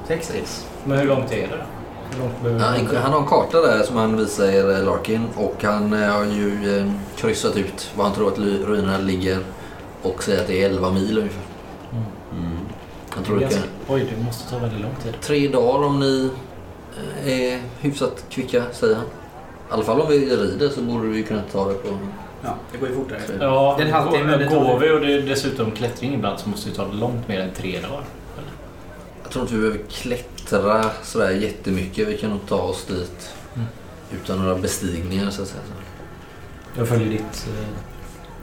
[0.08, 0.44] Sex till.
[0.86, 4.72] Men hur långt är det Han, han har en karta där som han visar er
[4.72, 8.98] eh, Larkin och han eh, har ju eh, kryssat ut var han tror att ruinerna
[8.98, 9.38] ligger
[10.02, 11.44] och säger att det är 11 mil ungefär.
[11.92, 12.58] Mm.
[13.10, 15.14] Han Det tror det kan oj, det måste ta väldigt lång tid.
[15.22, 16.30] tre dagar om ni
[17.26, 19.06] är hyfsat kvicka säger han.
[19.06, 21.88] I alla fall om vi rider så borde vi kunna ta det på...
[22.44, 23.20] Ja, det går ju fortare.
[23.40, 26.50] Ja, Det är en halvtimme, det går vi och det är dessutom klättring ibland så
[26.50, 28.04] måste vi ta det långt mer än tre dagar.
[29.30, 32.08] Jag tror inte vi behöver klättra sådär jättemycket.
[32.08, 33.68] Vi kan nog ta oss dit Mm.
[34.24, 35.62] utan några bestigningar så att säga.
[36.78, 37.48] Jag följer ditt...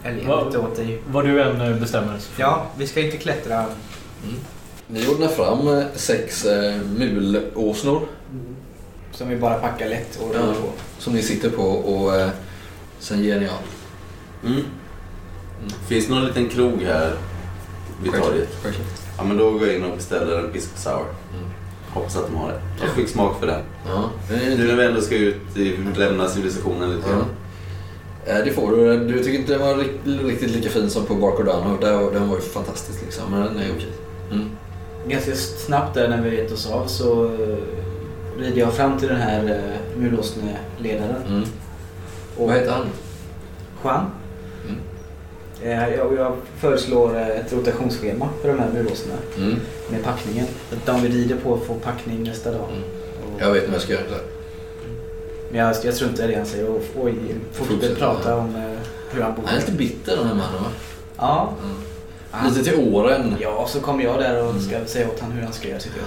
[0.05, 1.03] eh, Eller Vad- lite åt dig.
[1.11, 2.19] vad du än eh, bestämmer.
[2.19, 3.65] så- Ja, vi ska inte klättra.
[4.89, 8.03] Ni ordnar fram eh, sex eh, mulåsnor
[9.13, 10.39] Som vi bara packar lätt och Ja.
[10.41, 10.69] rör på.
[10.99, 12.31] som ni sitter på och eh,
[12.99, 13.59] sen ger ni av.
[14.47, 14.63] Mm.
[15.89, 17.13] Finns det någon liten krog här
[18.03, 18.49] vid torget?
[18.63, 18.87] Självklart.
[19.19, 20.95] Ja, men då går jag in och beställer en pisco sour.
[21.35, 21.45] Mm.
[21.91, 22.61] Hoppas att de har det.
[22.81, 23.61] Jag fick smak för den.
[23.89, 27.15] Ja, Nu när vi ändå ska ut, i, lämna civilisationen lite ja.
[27.17, 27.25] grann.
[28.27, 28.99] Eh, det får du.
[29.09, 31.77] Du tycker inte den var rikt- riktigt lika fin som på Barcodano.
[31.81, 33.93] Den, den var ju fantastisk liksom, men den är okej.
[34.33, 34.49] Mm.
[35.09, 37.57] Ganska snabbt där när vi gett oss av så eh,
[38.39, 41.23] rider jag fram till den här uh, mulåsneledaren.
[41.29, 41.45] Mm.
[42.37, 42.87] Och Vad heter han?
[43.85, 44.11] Juan.
[45.63, 45.79] Mm.
[45.79, 49.57] Eh, jag, jag föreslår eh, ett rotationsschema för de här mulåsarna Mm.
[49.91, 50.47] med packningen.
[50.73, 52.69] Att de vi rider på får packning nästa dag.
[52.71, 52.83] Mm.
[53.35, 54.03] Och, Jag vet inte vad jag ska göra.
[54.09, 54.23] Så här.
[55.51, 57.15] Men jag, jag struntar i det han säger och oj,
[57.53, 58.37] fortsätter prata ja.
[58.37, 58.63] om eh,
[59.11, 59.43] hur han bor.
[59.47, 60.69] Han är lite bitter den här mannen va?
[61.17, 61.53] Ja.
[61.63, 62.55] Mm.
[62.55, 63.35] Lite till åren.
[63.41, 64.63] ja, så kommer jag där och Mm.
[64.63, 66.07] ska säga åt honom hur han ska göra sitt jobb.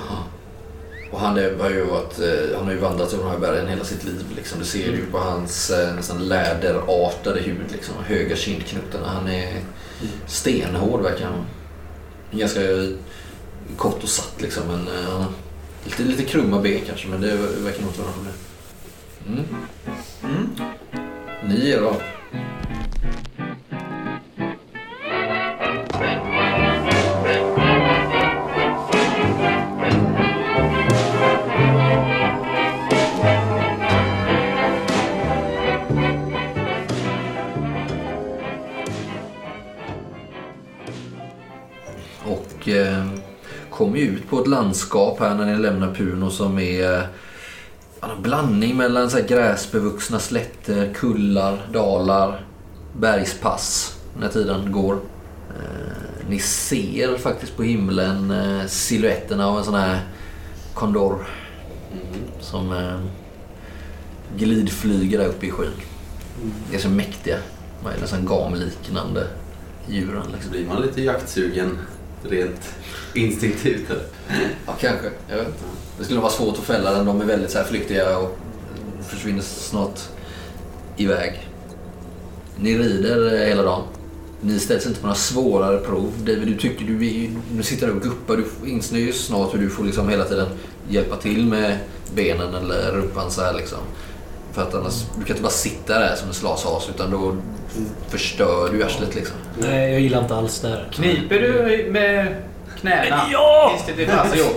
[1.12, 3.68] Och han, är, har ju varit, eh, han har ju vandrat över de här bergen
[3.68, 4.26] hela sitt liv.
[4.36, 4.60] Liksom.
[4.60, 7.72] Det ser du ju på hans eh, nästan läderartade hud.
[7.72, 7.96] Liksom.
[8.06, 9.08] Höga kindknutarna.
[9.08, 9.62] Han är
[10.28, 11.46] stenhård verkar han.
[12.32, 12.60] Ganska
[13.78, 14.64] kort och satt liksom.
[14.68, 15.26] Men, eh,
[15.86, 18.34] lite, lite krumma ben kanske men det verkar nog inte vara något problem.
[19.28, 19.46] Mm.
[20.24, 20.50] Mm.
[21.48, 21.82] Ni ger
[42.70, 43.06] Och eh,
[43.70, 47.08] kommer ut på ett landskap här när ni lämnar Puno som är
[48.02, 52.46] en blandning mellan så här gräsbevuxna slätter, kullar, dalar,
[52.98, 54.94] bergspass när tiden går.
[55.50, 60.00] Eh, ni ser faktiskt på himlen eh, siluetterna av en sån här
[60.74, 61.26] kondor
[62.40, 63.00] som eh,
[64.38, 65.72] glidflyger där uppe i skyn.
[66.70, 67.38] Det är så mäktiga.
[68.02, 69.28] Nästan gamliknande
[69.88, 70.24] djuren.
[70.24, 70.52] Så Liksom.
[70.52, 71.78] blir man lite jaktsugen
[72.24, 72.76] rent
[73.14, 73.92] instinktivt.
[74.66, 75.10] Ja, kanske.
[75.30, 75.60] Jag vet inte.
[75.98, 77.06] Det skulle vara svårt att fälla den.
[77.06, 78.38] De är väldigt så här flyktiga och
[79.02, 80.00] försvinner snart
[80.98, 81.50] iväg.
[82.56, 83.84] Ni rider hela dagen.
[84.42, 86.12] Ni ställs inte på några svårare prov.
[86.20, 88.38] David, du tycker du, du sitter där och guppar.
[88.38, 90.48] Du inser ju snart hur du får liksom hela tiden
[90.90, 91.78] hjälpa till med
[92.16, 93.80] benen eller rumpan så här liksom.
[94.52, 97.36] För att annars, du kan inte bara sitta där som en slashas utan då
[98.10, 99.36] förstör du arslet liksom.
[99.58, 100.88] Nej, jag gillar inte alls det här.
[100.92, 102.36] Kniper du med
[102.80, 103.22] knäna?
[103.32, 103.80] Ja!
[103.98, 104.56] Det fast jobb?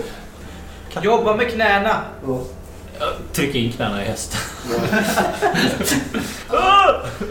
[1.03, 2.03] Jobba med knäna!
[3.33, 4.41] Tryck in knäna i hästen.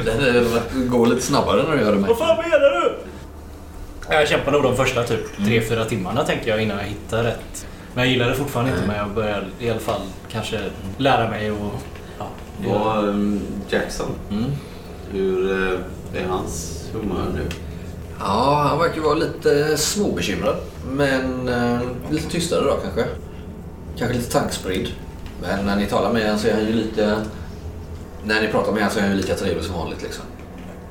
[0.06, 0.42] Det
[0.74, 2.08] det går lite snabbare när du gör det med.
[2.10, 2.96] Vad fan menar du?
[4.10, 7.66] Jag kämpade nog de första typ 3-4 timmarna tänkte jag innan jag hittade rätt.
[7.94, 10.60] Men jag gillade fortfarande inte men jag började i alla fall kanske
[10.98, 11.74] lära mig och...
[12.20, 12.28] Ja,
[12.68, 14.46] Vad, um, Jackson, Mm.
[15.12, 17.42] Hur eh, är hans humör nu?
[18.20, 20.56] Ja, han verkar vara lite småbekymrad.
[20.92, 23.06] Men eh, lite tystare då kanske.
[23.98, 24.88] Kanske lite tankspridd.
[25.42, 27.16] Men när ni talar med honom så är han ju lite...
[28.24, 30.24] När ni pratar med honom så är han ju lika trevlig som vanligt liksom.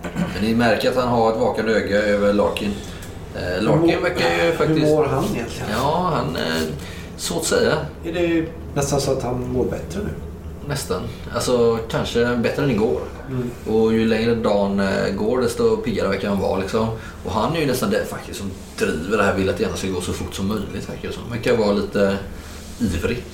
[0.02, 2.74] Men ni märker att han har ett vakande öga över Larkin.
[3.36, 4.86] Eh, Larkin verkar ju Hur faktiskt...
[4.86, 5.70] mår han egentligen?
[5.72, 6.36] Ja, han...
[6.36, 6.62] Eh,
[7.16, 7.72] svårt att säga.
[8.04, 10.10] Är det nästan så att han mår bättre nu?
[10.70, 11.02] Nästan.
[11.34, 13.00] Alltså kanske bättre än igår.
[13.28, 13.50] Mm.
[13.66, 16.60] Och ju längre dagen eh, går desto piggare verkar han vara.
[16.60, 16.88] Liksom.
[17.24, 19.76] Och han är ju nästan den faktiskt som driver det här, vill att det gärna
[19.76, 20.88] ska gå så fort som möjligt.
[20.88, 21.22] Verkar det som.
[21.22, 22.16] Han verkar vara lite
[22.80, 23.24] ivrig.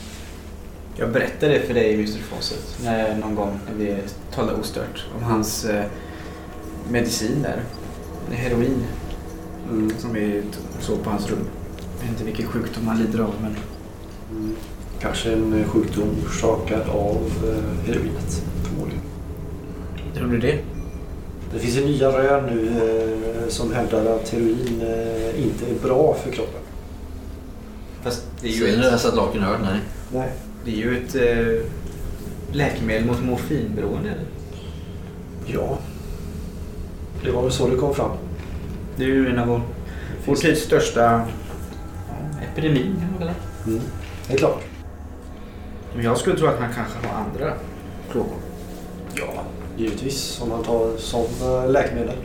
[0.96, 3.96] Jag berättade det för dig Mr Fawcett när, någon gång när vi
[4.35, 5.85] talade ostört om hans eh,
[6.90, 7.62] medicin där.
[8.37, 8.85] Heroin
[9.70, 9.92] Mm.
[9.99, 10.42] som vi
[10.81, 11.38] såg på hans rum.
[11.96, 13.57] Jag vet inte vilken sjukdom han lider av men.
[15.01, 19.03] Kanske en eh, sjukdom orsakad av eh, heroinet förmodligen.
[20.15, 20.59] tror du det?
[21.53, 24.83] Det finns ju nya rön nu eh, som hävdar att heroin
[25.37, 26.61] inte är bra för kroppen.
[28.03, 29.61] Fast det är ju det ett, så att Larkin hört?
[29.63, 29.81] Nej.
[30.13, 30.29] Nej.
[30.65, 31.17] det är ju ett
[32.53, 34.09] läkemedel mot morfinberoende.
[34.09, 34.25] eller?
[35.47, 35.79] Ja.
[37.25, 38.11] Det var väl så det kom fram.
[38.97, 39.61] Det är ju en av vår,
[40.27, 41.23] vår tids största
[42.53, 43.33] epidemi kan man kalla
[43.65, 43.71] det.
[43.71, 43.83] Mm.
[44.29, 44.63] Det är klart.
[45.97, 47.53] Men jag skulle tro att han kanske har andra
[48.11, 48.39] plågor.
[49.15, 49.43] Ja,
[49.77, 50.41] givetvis.
[50.43, 52.17] Om man tar som eh, läkemedel.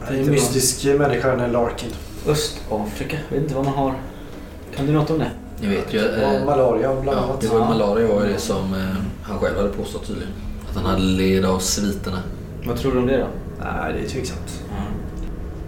[0.00, 1.90] Det är En inte mystisk människa den här Larkin.
[2.26, 3.94] Östafrika, jag vet inte vad man har.
[4.76, 5.30] Kan du något om det?
[5.60, 5.98] Ni vet ju.
[5.98, 7.40] Eh, malaria bland ja, annat.
[7.40, 8.80] det var ju malaria var ju det som eh,
[9.22, 10.32] han själv hade påstått tydligen.
[10.70, 12.18] Att han hade led av sviterna.
[12.66, 13.26] Vad tror du om det då?
[13.60, 14.62] Nej, det är tveksamt.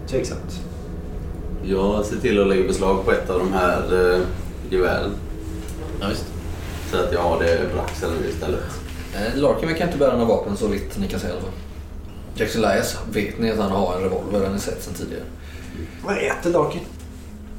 [0.07, 0.61] Tveksamt.
[1.63, 4.19] Jag ser till att lägga beslag på ett av de här eh,
[4.69, 5.11] gevären.
[6.01, 6.34] Ja, visst.
[6.91, 8.59] Så att jag har det på axeln nu istället.
[9.15, 11.51] Eh, Larkin verkar inte bära några vapen så vitt ni kan säga i alla fall.
[12.37, 15.23] Jackson Elias vet ni att han har en revolver, den har ni sett sedan tidigare.
[16.05, 16.81] Vad äter Larkin?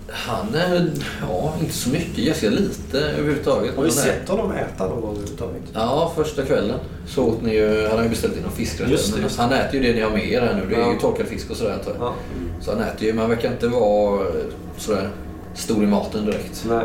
[0.09, 0.91] Han är,
[1.29, 3.77] ja, inte så mycket, ganska lite överhuvudtaget.
[3.77, 5.63] Har vi sett honom äta någon gång överhuvudtaget?
[5.73, 8.91] Ja, första kvällen så åt ni ju, han har ju beställt in någon fiskrätt.
[8.91, 9.43] Just det, just det.
[9.43, 10.67] Han äter ju det ni har med er här nu.
[10.69, 10.93] Det är Ja.
[10.93, 12.03] ju torkad fisk och sådär antar jag.
[12.03, 12.15] Ja.
[12.61, 14.35] Så han äter ju, men han verkar inte vara eh,
[14.77, 15.09] sådär
[15.55, 16.65] stor i maten direkt.
[16.69, 16.85] Nej.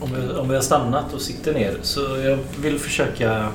[0.00, 3.48] Om vi, om vi har stannat och sitter ner så jag vill försöka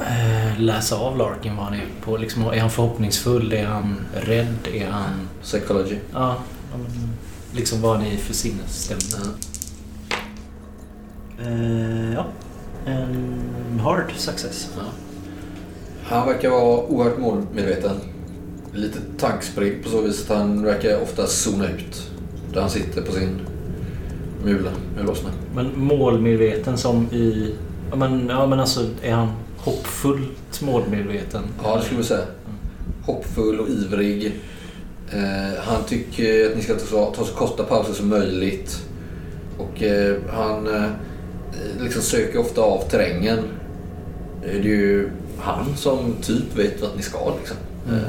[0.00, 2.16] eh, läsa av Larkin vad han är på.
[2.16, 3.52] Liksom, är han förhoppningsfull?
[3.52, 4.68] Är han rädd?
[4.74, 5.28] Är han...
[5.42, 5.96] Psychology.
[6.12, 6.36] Ja,
[7.52, 9.34] liksom vad han är för sinnesstämning.
[11.40, 12.26] Eh, ja.
[12.86, 14.68] En hard success.
[14.76, 14.82] Ja.
[16.02, 17.96] Han verkar vara oerhört målmedveten.
[18.72, 22.10] Lite tankspridd på så vis att han verkar ofta zona ut.
[22.52, 23.40] Där han sitter på sin
[24.44, 25.30] mula, mulåsna.
[25.54, 27.54] Men målmedveten som i...
[27.90, 31.42] Ja men, ja, men alltså är han hoppfullt målmedveten?
[31.62, 32.26] Ja, det skulle jag säga.
[33.02, 34.32] Hoppfull och ivrig.
[35.10, 38.84] Eh, han tycker att ni ska ta, ta så korta pauser som möjligt.
[39.58, 40.90] Och eh, han eh,
[41.80, 43.38] liksom söker ofta av terrängen.
[44.42, 47.56] Det är ju han som typ vet vart ni ska liksom.
[47.88, 48.02] Eh,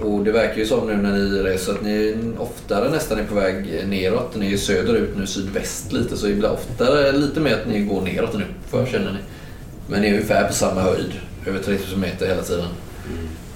[0.00, 3.34] och det verkar ju som nu när ni reser att ni oftare nästan är på
[3.34, 4.36] väg neråt.
[4.36, 6.16] Ni är söderut nu, sydväst lite.
[6.16, 9.18] Så ibland oftare lite mer att ni går neråt nu, för känner ni.
[9.86, 11.12] Men ni är ungefär på samma höjd,
[11.46, 12.68] över 3000 meter hela tiden.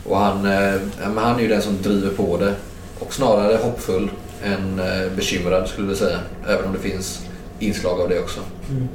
[0.05, 2.55] Och han, eh, ja, han är ju den som driver på det.
[2.99, 4.11] Och snarare hoppfull
[4.45, 6.19] än eh, bekymrad skulle jag säga.
[6.49, 7.27] Även om det finns
[7.59, 8.41] inslag av det också.
[8.71, 8.89] Mm.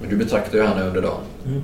[0.00, 1.20] Men du betraktar ju han under dagen.
[1.46, 1.62] Mm.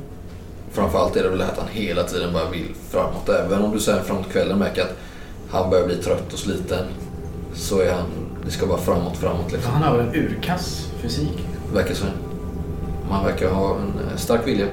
[0.72, 3.28] Framförallt är det väl att han hela tiden bara vill framåt.
[3.28, 4.98] Även om du sen framåt kvällen märker att
[5.52, 6.86] han börjar bli trött och sliten.
[7.54, 8.06] Så är han,
[8.44, 9.72] det ska vara framåt, framåt liksom.
[9.72, 11.46] Han har väl en urkass fysik.
[11.74, 12.04] Verkar så.
[13.10, 14.66] Man verkar ha en eh, stark vilja.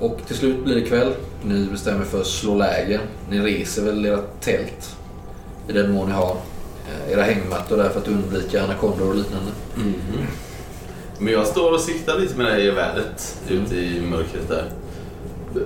[0.00, 1.12] Och till slut blir det kväll.
[1.44, 3.00] Ni bestämmer för att slå läger.
[3.30, 4.96] Ni reser väl era tält
[5.68, 6.36] i den mån ni har.
[7.06, 9.50] Eh, Era hängmattor där för att undvika anakondor och liknande.
[9.76, 9.94] Mhm.
[11.18, 14.64] Men jag står och siktar lite med det här geväret ute i mörkret där.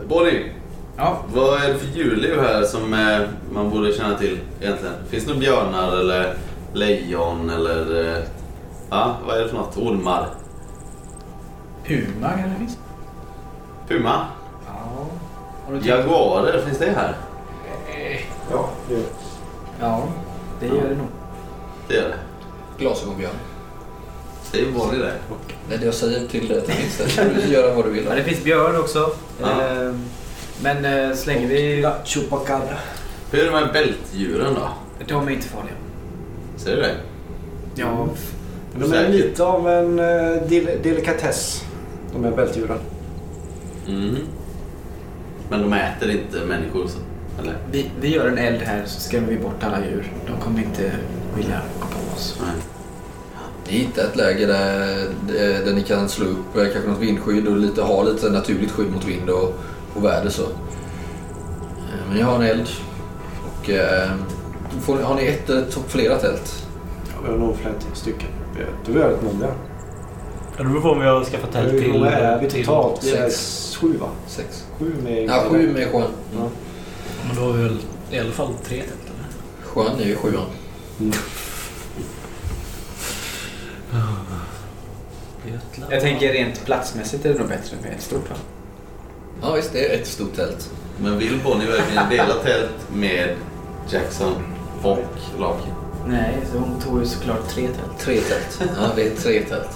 [0.08, 0.52] Bonnie,
[0.96, 1.16] Ja.
[1.34, 3.20] vad är det för djurliv här som eh,
[3.52, 4.94] man borde känna till egentligen?
[5.08, 6.34] Finns det några björnar eller
[6.72, 8.08] lejon eller...
[8.16, 8.22] eh,
[8.90, 9.76] Ja, vad är det för något?
[9.76, 10.28] Ormar?
[11.86, 12.78] Puma kanske det finns?
[13.88, 14.26] Puma?
[14.66, 15.06] Ja.
[15.80, 17.14] Du Jaguarer, finns det här?
[18.50, 18.96] Ja, det
[19.80, 20.02] Ja,
[20.60, 21.06] det gör det nog.
[21.88, 22.18] Det gör det.
[22.78, 23.32] Glasögonbjörn.
[24.52, 24.60] Det?
[25.68, 27.08] Det är det jag säger till dig att det finns där.
[27.08, 28.04] Så får du göra vad du vill.
[28.08, 29.10] Ja, det finns björn också.
[29.40, 29.46] Ja.
[29.50, 29.92] Eh,
[30.62, 31.80] Men eh, så länge vi...
[31.82, 32.76] La Chupacabra.
[33.30, 34.68] Hur är det med bältdjuren då?
[35.08, 35.74] De är inte farliga.
[36.56, 36.94] Säger du det?
[37.74, 38.08] Ja,
[38.78, 41.64] De är lite av en eh, del- delikatess,
[42.12, 42.78] de här bältdjuren.
[43.88, 44.16] Mm.
[45.50, 46.98] Men de äter inte människor så?
[47.42, 47.54] Eller?
[47.70, 50.12] vi, vi gör en eld här så skrämmer vi bort alla djur.
[50.26, 50.92] De kommer inte
[51.36, 52.38] vilja gå på oss.
[52.40, 52.62] Nej.
[53.68, 57.56] Ni hittar ett läge där, där ni kan slå upp eh, kanske något vindskydd och
[57.56, 59.54] lite, ha lite naturligt skydd mot vind och,
[59.96, 60.30] och väder.
[60.30, 60.42] Så.
[60.42, 60.48] Eh,
[62.08, 62.68] Men ni har en eld.
[63.46, 64.10] Och, eh,
[64.80, 66.66] får, har ni ett eller t- flera tält?
[67.06, 68.28] Ja, vi har nog flera stycken.
[68.86, 69.46] Du är rätt många.
[70.56, 71.92] Ja, det beror på om vi har skaffat tält Hur till...
[71.92, 73.04] många är vi totalt?
[73.04, 73.76] Vi är sex.
[73.80, 74.06] sju va?
[74.26, 74.64] Sex?
[74.78, 75.24] Sju med...
[75.24, 76.10] Ja, sju med sjön.
[76.36, 76.48] Ja.
[77.26, 77.76] Men då har vi väl
[78.10, 79.26] i alla fall tre tält eller?
[79.64, 80.46] Sjön är ju sjuan.
[85.46, 85.92] Götland.
[85.92, 88.36] Jag tänker rent platsmässigt är det nog bättre med ett stort va?
[89.44, 90.70] Ja visst, det är ett stort tält.
[90.98, 93.28] Men vill Bonnie verkligen dela tält med
[93.90, 94.32] Jackson
[94.82, 94.98] och
[95.38, 95.72] Larkin?
[96.06, 97.98] Nej, så hon tog ju såklart tre tält.
[97.98, 98.60] Tre tält.
[98.60, 99.68] Ja, det är tre tält.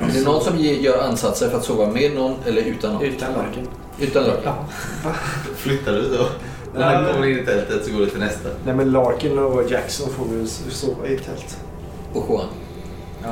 [0.00, 3.02] Är det någon som gör ansatser för att sova med någon eller utan någon?
[3.02, 3.68] Utan Larkin.
[3.98, 4.42] Utan Larkin?
[4.44, 5.12] Ja.
[5.56, 6.26] Flyttar du då?
[6.74, 8.48] När han kommer in i tältet så går du till nästa.
[8.64, 11.56] Nej men Larkin och Jackson får vi sova i tält.
[12.12, 12.48] Och Juan?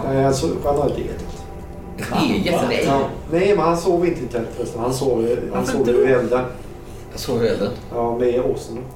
[0.04, 1.39] Nej, alltså, han har ett eget tält.
[2.22, 2.54] Eget?
[3.30, 3.54] Nej.
[3.56, 4.80] Men han sov inte i tält förresten.
[4.80, 6.14] Han sov, han sov inte vid då?
[6.14, 6.44] elden.
[7.12, 7.72] Jag såg elden.
[7.94, 8.86] Ja, med åsnorna.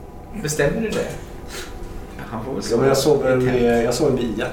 [0.43, 1.07] Bestämmer du det?
[2.19, 3.01] Han får väl Ja, men jag i
[3.43, 3.63] tält.
[3.63, 4.47] med, jag sover med Ia.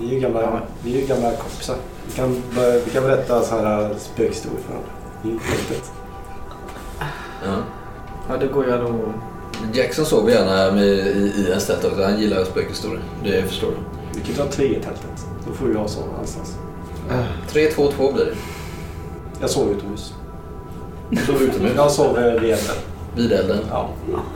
[0.00, 0.60] Vi är ju gamla, Ja.
[0.84, 1.76] vi är ju gamla kompisar.
[2.06, 2.42] Vi kan,
[2.84, 4.90] vi kan berätta så här spökhistorier för varandra.
[5.24, 5.90] I tältet.
[7.44, 7.56] Ja.
[8.28, 9.12] Ja, då går jag då...
[9.72, 12.02] Jackson sover gärna med, i, i en tält också.
[12.02, 13.02] Han gillar spökhistorier.
[13.24, 13.76] Det förstår du.
[14.20, 15.26] Vi kan ta tre i tältet.
[15.46, 16.56] Då får jag sova någonstans.
[17.48, 18.34] Tre, två, två blir det.
[19.40, 20.14] Jag sover utomhus.
[21.10, 21.72] Du sover utomhus.
[21.76, 22.76] Jag sover vid elden.
[23.16, 23.58] Vid elden.
[23.70, 23.90] Ja,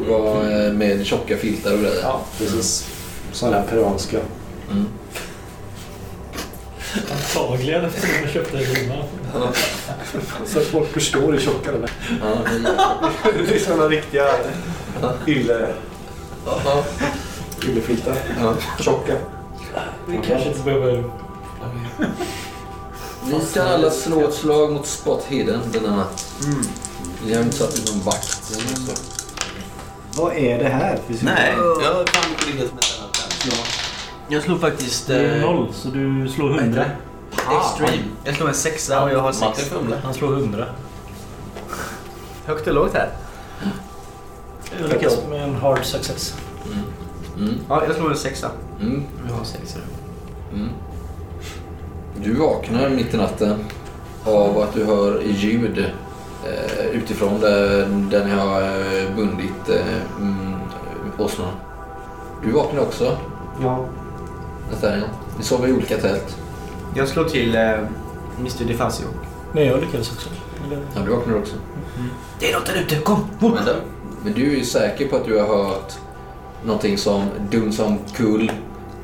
[0.09, 2.01] Var, eh, med tjocka filtar och grejer.
[2.03, 2.89] ja precis.
[3.33, 4.19] Sådana här peruanska.
[4.71, 4.87] Mm.
[7.13, 8.95] Antagligen eftersom jag köpte en lina.
[10.47, 11.91] Så att folk förstår hur tjocka de är.
[12.21, 12.27] Ja,
[13.25, 14.25] det- Det är sådana riktiga
[15.27, 15.67] ylle,
[16.47, 16.85] ja.
[17.69, 18.15] yllefiltar.
[18.41, 18.55] Ja.
[18.81, 19.13] Tjocka.
[20.07, 21.05] Vi kanske inte behöver...
[23.25, 26.27] Ni kan alla slå ett slag mot Spot Hidden denna natt.
[26.45, 26.63] Mm.
[27.27, 28.45] Ni har inte satt ut någon vakt.
[28.45, 28.93] så.
[30.23, 30.99] Vad är det här?
[31.23, 33.67] Nej, jag kan inte ligga som ett annat tält.
[34.29, 35.07] Jag slog faktiskt...
[35.07, 36.85] Du är eh, noll, så du slår vad heter hundra.
[36.85, 37.57] det?
[37.61, 38.03] Extreme.
[38.25, 39.69] Jag slog en sexa och jag har sex.
[39.69, 39.99] fumlar.
[40.05, 40.67] Han slår hundra.
[42.47, 43.13] Högt och lågt här.
[44.81, 46.35] Jag lyckas med en hard success.
[46.67, 46.85] Mm.
[47.39, 47.61] Mm.
[47.69, 48.51] Ja, jag slog en sexa.
[48.81, 49.05] Mm.
[49.29, 49.77] Jag har sex.
[50.53, 50.69] Mm.
[52.23, 53.65] Du vaknar mitt i natten
[54.25, 55.79] av att du hör ljud
[56.47, 60.55] eh, utifrån där, där ni har eh, bundit eh, mm,
[61.19, 61.53] åsnorna.
[62.45, 63.17] Du vaknar också,
[63.63, 63.87] Ja.
[64.71, 65.09] Nathaniel.
[65.39, 66.37] Ni sover i olika tält.
[66.97, 67.63] Jag slår till eh,
[68.39, 69.05] Mr DeFazio.
[69.53, 70.29] Nej, jag lyckades också.
[70.67, 71.55] Eller- Ja, du vaknar också.
[72.39, 73.25] Det är något där ute, kom!
[73.41, 73.75] Vänta.
[74.25, 75.93] Men du är ju säker på att du har hört
[76.65, 78.53] någonting som duns som kull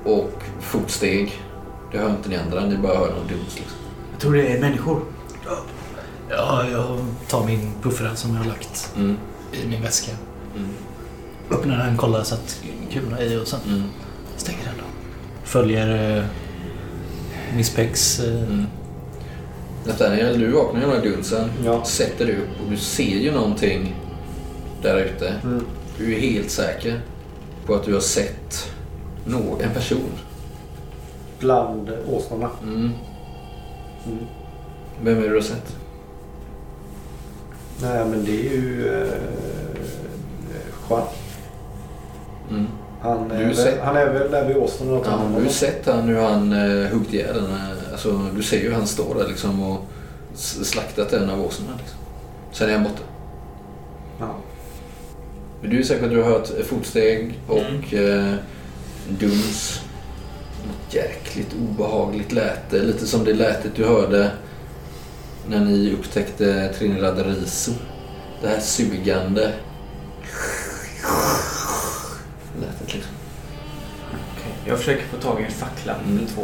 [0.05, 1.43] och fotsteg.
[1.93, 3.79] Det hör inte ni andra, ni bara hör någon duns liksom.
[4.13, 5.01] Jag tror det är människor.
[6.31, 9.17] Ja, jag tar min puffra som jag har lagt Mm.
[9.53, 10.13] i min väska.
[10.57, 10.69] Mm.
[11.51, 12.61] Öppnar den, kollar så att
[12.93, 13.83] kulorna är i och sen Mm.
[14.37, 14.85] stänger den då.
[15.45, 16.25] Följer eh,
[17.57, 18.21] Miss Pegs...
[18.21, 18.67] Eh, Mm.
[19.87, 21.51] Nathaniel, du vaknar ju här dunsen.
[21.65, 21.85] Ja.
[21.85, 23.95] Sätter dig upp och du ser ju någonting
[24.83, 25.35] där ute.
[25.45, 25.67] Mm.
[25.99, 27.01] Du är helt säker
[27.67, 28.71] på att du har sett
[29.25, 30.11] nå- en person.
[31.39, 32.51] Bland åsnorna.
[32.63, 32.91] Mm.
[34.07, 34.19] Mm.
[35.03, 35.77] Vem är det du har sett?
[37.83, 39.13] Nej, men det är ju eh,
[40.91, 41.03] Juan.
[42.51, 42.67] Mm.
[43.01, 45.87] Han, är väl, han är väl där vid åsnorna och tar Ja, du har sett
[45.87, 47.45] han, hur han uh, huggit ihjäl den.
[47.51, 49.81] eh, Alltså, du ser ju hur han står där liksom och
[50.65, 51.73] slaktat en av åsnorna.
[51.79, 51.99] Liksom.
[52.53, 53.03] Sen är han borta.
[54.21, 54.29] Ja.
[55.61, 57.59] Men du är säker på att du har hört fotsteg och
[57.93, 58.31] Mm.
[58.33, 58.35] eh,
[59.09, 59.81] duns.
[60.91, 62.79] Jäkligt obehagligt läte.
[62.83, 64.31] Lite som det lätet du hörde
[65.49, 67.73] när ni upptäckte Trinidad Riso.
[68.43, 69.53] Det här sugande
[72.61, 73.13] lätet liksom.
[74.11, 76.19] Okej, Jag försöker få tag i en fackla Mm.
[76.19, 76.43] eller två.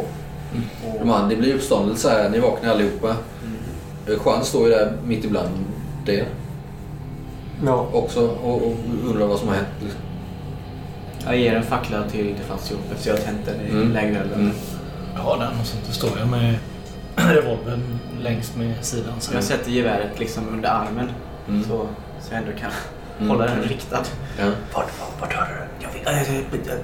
[0.53, 0.99] Mm.
[1.01, 2.29] Och, Man, det blir uppståndelse här.
[2.29, 3.07] Ni vaknar allihopa.
[3.07, 4.19] mm.
[4.25, 5.49] Juan står ju där mitt ibland
[6.05, 6.25] det
[7.65, 7.87] Ja.
[7.93, 9.67] också och, och undrar vad som har hänt.
[9.83, 9.99] Liksom.
[11.25, 13.91] Jag ger en fackla till Defazio efter jag har tänt den i Mm.
[13.91, 14.39] lägerelden.
[14.39, 14.51] Mm.
[15.15, 16.55] Jag har den och så då står jag med
[17.15, 19.13] revolvern längst med sidan.
[19.19, 21.09] Så Jag sätter geväret liksom under armen
[21.47, 21.63] Mm.
[21.63, 21.87] så,
[22.21, 22.71] så jag ändå kan
[23.17, 23.29] Mm.
[23.29, 24.03] hålla den riktad.
[24.39, 24.45] Ja.
[24.73, 25.85] Vart, vart, vart hörde du?
[26.05, 26.27] Jag äh,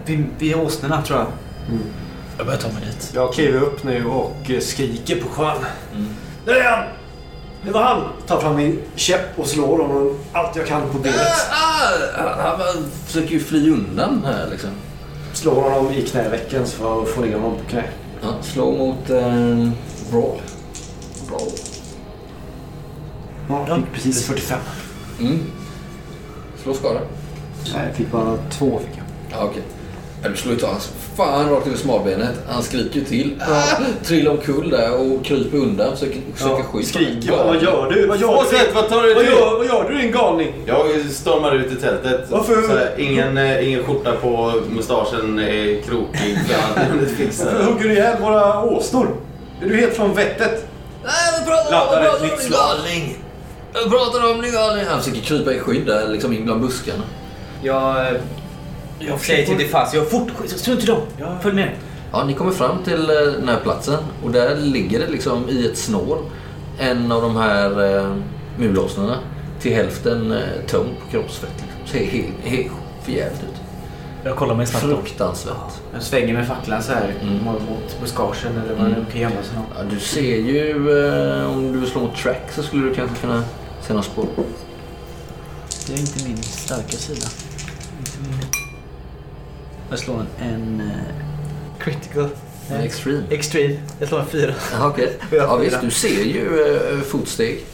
[0.05, 1.27] vid, vid åsnorna tror jag.
[1.67, 1.83] Mm.
[2.37, 3.11] jag börjar ta mig dit.
[3.15, 5.43] Jag kliver upp nu och skriker på.
[5.43, 6.07] Mm.
[6.45, 6.83] Där är han!
[7.65, 8.03] Det var han!
[8.27, 11.17] Tar fram min käpp och slår honom allt jag kan på benet.
[11.51, 14.69] Ah, ah, han försöker ju fly undan här liksom.
[15.33, 17.83] Slår honom i knävecken för att få ner honom på knä.
[18.21, 19.69] Ja, slå mot eh,
[20.11, 20.41] Brawl.
[21.27, 21.49] Brawl.
[23.49, 24.59] Ja, jag fick precis 45.
[25.19, 25.39] Mm.
[26.63, 26.99] Slå skada.
[27.73, 28.79] Nej, jag fick bara två.
[28.79, 29.05] Fick jag.
[29.39, 29.63] Ja, okej.
[29.67, 29.78] Ja,
[30.23, 32.35] du slår ju ta hans fan rakt över smalbenet.
[32.47, 33.41] Han skriker ju till.
[33.41, 35.91] Ah, trillar omkull där och kryper undan.
[35.91, 36.87] Försöker, försöker skydd.
[36.87, 37.31] Skriker.
[37.31, 38.07] Vad, vad gör du?
[38.07, 38.73] Vad gör du?
[38.73, 40.53] Vad tar du Vad gör, vad gör du din galning?
[40.65, 42.25] Jag stormar ut i tältet.
[42.29, 42.61] Varför?
[42.61, 46.37] Så här, ingen, eh, ingen skjorta på, mustaschen är krokig.
[47.39, 49.15] Varför hugger du ihjäl våra åsnor?
[49.61, 50.65] Är du helt från vettet?
[51.03, 53.17] Nej, vi pratar Laddar om, om din galning.
[53.73, 54.85] Jag pratar om din galning.
[54.85, 57.03] Han försöker krypa i skydd där, liksom in bland buskarna.
[57.63, 58.21] Jag, eh,
[58.99, 61.01] jag säger till Defazio, fort, strunt i dem.
[61.41, 61.69] Följ med.
[62.11, 65.65] Ja, ni kommer fram till eh, den här platsen och där ligger det liksom i
[65.65, 66.19] ett snår
[66.79, 68.15] en av de här eh,
[68.57, 69.17] mulåsnorna
[69.59, 71.49] till hälften eh, tömd på kroppsfett.
[71.57, 71.87] Liksom.
[71.99, 72.71] Ser helt, helt
[73.03, 73.61] förjävligt ut.
[74.23, 74.85] Jag kollar mig snabbt.
[74.85, 75.55] Fruktansvärt.
[75.93, 77.43] Jag svänger med facklan så här Mm.
[77.43, 78.93] mot, buskagen eller vad Mm.
[78.93, 79.57] det nu kan gömma sig.
[79.77, 80.69] Ja, du ser ju,
[81.39, 83.43] eh, om du slår mot track så skulle du kanske kunna
[83.87, 84.25] se något spår.
[85.87, 87.27] Det är inte min starka sida.
[89.89, 92.29] Jag slår en, uh, critical.
[92.69, 93.23] En extreme.
[93.29, 93.75] Extreme.
[93.99, 94.53] Jag slår en fyra.
[94.71, 94.93] Jag har
[95.31, 97.65] Ja, visst, du ser ju eh, fotsteg.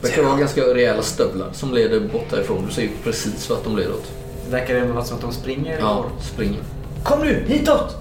[0.00, 2.66] Det verkar vara ganska rejäla stövlar som leder bort därifrån.
[2.66, 4.12] Du ser ju precis vart de leder åt.
[4.50, 5.78] Verkar det vara som att de springer?
[5.78, 6.60] Ja, springer.
[7.04, 7.96] Kom nu, hitåt!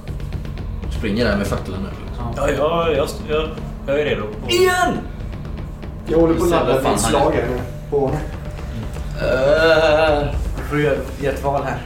[0.98, 1.90] Springer där med facklan nu.
[2.18, 2.34] Ja.
[2.58, 3.50] Ja, jag, jag,
[3.88, 4.24] jag, är redo.
[4.50, 4.98] Igen!
[6.08, 7.60] Jag håller på att ladda han slag här nu.
[7.90, 8.18] På honom.
[9.22, 10.96] Uh, får du göra
[11.36, 11.78] ett val här.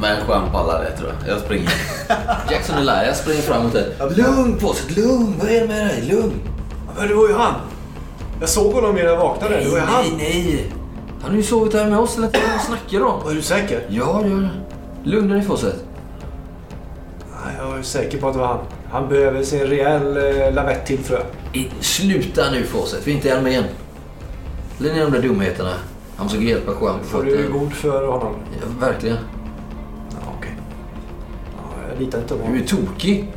[0.00, 1.34] Men Juan pallar det tror jag.
[1.36, 1.70] Jag springer.
[2.50, 3.94] Jackson Elias springer fram mot dig.
[4.16, 5.34] Lugn på sig, lugn.
[5.40, 6.02] Vad är det med dig?
[6.02, 6.32] Lugn.
[6.98, 7.54] Men det var ju han.
[8.40, 9.56] Jag såg honom när jag vaknade.
[9.60, 10.04] Det var ju han.
[10.04, 10.72] nej, nej.
[11.22, 12.48] Han har ju sovit här med oss hela tiden.
[12.56, 13.28] Vad snackar du om?
[13.30, 13.80] Är du säker?
[13.88, 14.28] Ja, ja.
[14.42, 14.48] ja.
[15.04, 15.84] Lugna dig Fawcett.
[17.44, 18.58] Nej, Jag är säker på att det var han.
[18.90, 21.62] Han behöver sin rejäl eh, lavett till tror jag.
[21.62, 23.06] I- Sluta nu Fawcett.
[23.06, 23.64] Vi är inte i armén.
[24.78, 25.72] Lägg ner de där dumheterna.
[26.18, 27.52] Han försöker hjälpa Juan på Får du fötter.
[27.52, 28.34] god för honom?
[28.60, 29.16] Ja, verkligen.
[30.10, 30.50] Ja, okej.
[31.56, 32.62] Ja, jag litar inte på Du honom.
[32.62, 33.32] är tokig.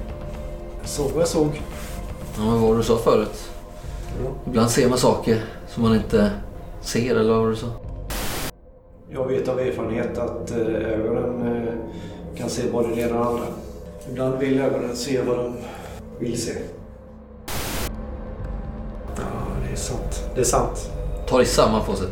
[0.82, 1.62] Jag såg vad jag såg.
[2.38, 3.50] Ja, vad var du sa förut?
[4.24, 4.30] Ja.
[4.48, 6.32] Ibland ser man saker som man inte
[6.82, 7.68] ser, eller vad var det du sa?
[9.10, 11.74] Jag vet av erfarenhet att eh, ögonen eh,
[12.38, 13.46] kan se både det ena och det andra.
[14.10, 15.54] Ibland vill ögonen se vad de
[16.20, 16.52] vill se.
[19.18, 19.24] Ja,
[19.68, 20.24] det är sant.
[20.36, 20.92] Det är sant.
[21.28, 22.10] Ta dig samman Fawcett.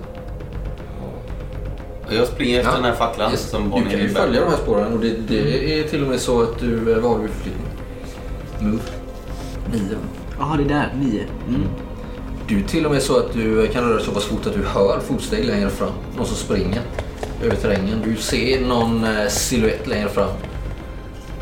[2.11, 2.75] Jag springer efter Ja.
[2.75, 3.49] den här facklan Yes.
[3.49, 6.19] som Du kan ju följa de här spåren och det, det är till och med
[6.19, 6.91] så att du...
[6.91, 7.65] eh, Vad har du för förflyttning?
[8.59, 8.81] Move.
[9.73, 9.97] Nio.
[10.39, 10.93] Jaha, det är där.
[10.99, 11.23] Nio.
[11.47, 11.61] Mm.
[12.47, 14.53] Du är till och med så att du kan röra dig så pass fort att
[14.53, 15.89] du hör fotsteg längre fram.
[16.17, 16.81] Någon som springer
[17.43, 18.01] över terrängen.
[18.05, 20.29] Du ser någon eh, silhuett längre fram.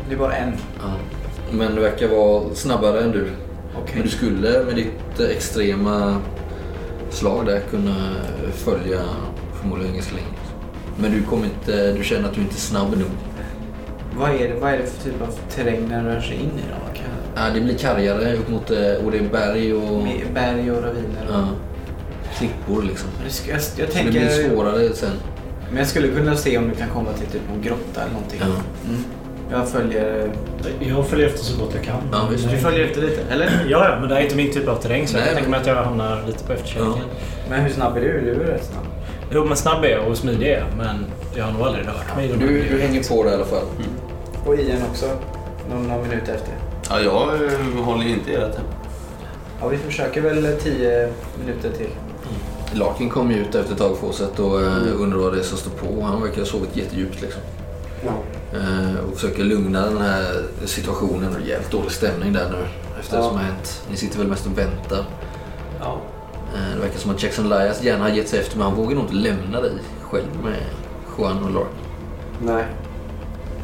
[0.08, 0.52] Det är bara en.
[0.80, 0.92] Ja.
[1.52, 3.26] Men det verkar vara snabbare än du.
[3.82, 3.92] Okej.
[3.94, 6.16] Men du skulle med ditt eh, extrema
[7.10, 7.94] slag där kunna
[8.54, 9.00] följa
[9.60, 10.26] förmodligen ganska länge.
[11.00, 13.08] Men du kommer inte, du känner att du inte är snabb nog.
[14.16, 16.62] Vad är, det, vad är det för typ av terräng den rör sig in i
[16.70, 16.94] då?
[16.94, 17.04] Kan-
[17.36, 20.82] Ja, det blir kargare upp mot, eh, och det är berg och Med berg och
[20.82, 21.22] raviner?
[21.28, 21.48] och- ja,
[22.38, 23.08] klippor liksom.
[23.24, 24.10] Det ska, jag, jag Så det tänker...
[24.10, 25.10] blir svårare sen.
[25.68, 28.40] Men jag skulle kunna se om du kan komma till typ någon grotta eller någonting.
[28.40, 28.46] Ja.
[28.90, 29.04] Mm.
[29.50, 30.30] Jag följer...
[30.80, 31.96] Jag följer efter så gott jag kan.
[32.12, 32.50] Ja, visst.
[32.50, 33.46] Du följer efter lite, eller?
[33.68, 35.50] Ja, ja, men det här är inte min typ av terräng så Nej, jag tänker
[35.50, 36.92] mig att jag hamnar lite på efterkälken.
[36.96, 37.18] Ja.
[37.50, 38.20] Men hur snabb är du?
[38.20, 38.84] Du är rätt snabb.
[39.30, 42.16] Jo, men snabb är jag och smidig är jag, men jag har nog aldrig rört
[42.16, 42.28] mig.
[42.28, 43.64] Du, du hänger på det i alla fall.
[44.46, 45.06] Och Ian också.
[45.70, 46.54] Någon, någon minut efter.
[46.90, 48.50] Ja, jag eh, håller inte i det.
[49.60, 51.88] Ja, vi försöker väl tio minuter till.
[52.72, 55.58] Larkin kommer ju ut efter ett tag Fawcett och uh, undrar vad det är som
[55.58, 56.02] står på.
[56.02, 57.42] Han verkar ha sovit jättedjupt liksom.
[58.04, 58.12] Ja.
[58.58, 61.34] Eh, och försöker lugna den här situationen.
[61.38, 62.56] Det är jävligt dålig stämning där nu
[63.00, 63.28] efter det Ja.
[63.28, 63.82] som har hänt.
[63.90, 65.04] Ni sitter väl mest och väntar.
[66.52, 66.58] Ja.
[66.58, 68.94] Eh, det verkar som att Jackson Elias gärna har gett sig efter men han vågar
[68.94, 69.72] nog inte lämna dig
[70.02, 70.60] själv med
[71.18, 71.74] Juan och Larkin.
[72.42, 72.64] Nej.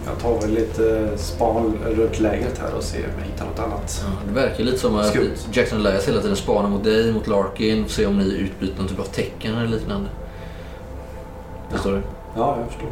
[0.07, 4.05] Jag tar väl lite span runt lägret här och ser om jag hittar något annat.
[4.07, 5.31] Ja, det verkar lite som att Skumt.
[5.53, 7.89] Jackson Elias hela tiden spanar mot dig, mot Larkin.
[7.89, 10.09] Se om ni utbyter någon typ av tecken eller liknande.
[11.71, 12.03] Förstår du?
[12.37, 12.89] Ja, jag förstår.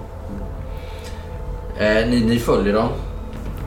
[1.78, 2.88] Eh, ni, ni följer dem.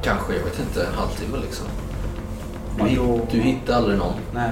[0.02, 1.66] Kanske, jag vet inte, en halvtimme liksom.
[2.78, 4.14] Du, Ja, du hittar aldrig någon.
[4.34, 4.52] Nej.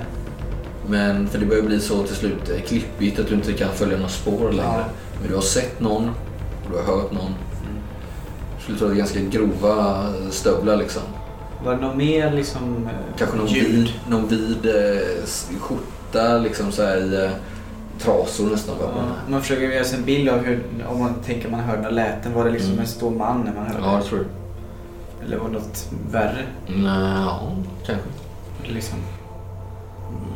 [0.90, 3.96] Men för det börjar bli så till slut eh, klippigt att du inte kan följa
[3.98, 4.64] några spår längre.
[4.64, 4.84] Ja.
[5.20, 6.10] Men du har sett någon,
[6.72, 7.32] du har hört någon.
[8.58, 11.02] Du skulle tro att det är ganska grova stövlar liksom.
[11.66, 13.72] Var det något mer liksom eh, Kanske någon ljud?
[13.76, 17.32] vid, någon vid eh, skjorta liksom så här i eh,
[18.00, 18.76] trasor nästan.
[18.82, 18.88] Ja,
[19.30, 22.34] man försöker göra sig en bild av hur, om man tänker man hörde några läten,
[22.34, 22.82] var det liksom Mm.
[22.82, 23.80] en stor man när man hörde?
[23.86, 24.26] Ja, det tror du.
[25.26, 26.46] Eller var det något värre?
[26.68, 27.40] Nja,
[27.86, 28.08] kanske.
[28.64, 28.98] Eller liksom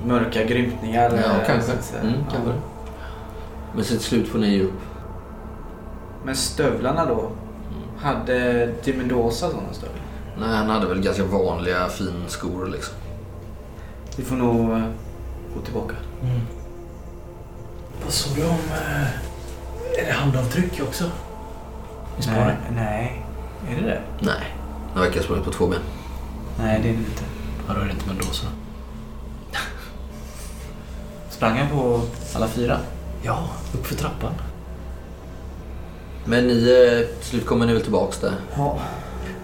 [0.05, 1.01] mörka grymtningar?
[1.03, 1.71] Ja, eller- kanske.
[1.81, 1.97] så.
[1.97, 2.25] Mm, Ja.
[2.31, 2.51] kanske.
[3.75, 4.81] Men sen till slut får ni ju upp.
[6.25, 7.29] Men stövlarna då?
[7.97, 10.01] Hade Di Mendoza sådana stövlar?
[10.39, 12.93] Nej, han hade väl ganska vanliga finskor liksom.
[14.15, 14.83] Vi får nog eh,
[15.55, 15.95] gå tillbaka.
[16.23, 16.39] Mm.
[18.03, 18.49] Vad såg du om...
[18.71, 19.07] eh,
[20.01, 21.03] Är det handavtryck också?
[22.27, 23.25] Nej, nej.
[23.69, 24.01] Är det det?
[24.19, 24.55] Nej,
[24.93, 25.79] han verkar ha sprungit på två ben.
[26.59, 27.23] Nej, det är det inte.
[27.69, 28.47] Är det inte Mendoza.
[31.37, 32.01] Sprang han på
[32.35, 32.79] alla fyra?
[33.23, 34.33] Ja, upp för trappan.
[36.25, 38.33] Men ni, eh, till slut kommer ni väl tillbaks där.
[38.55, 38.79] Ja.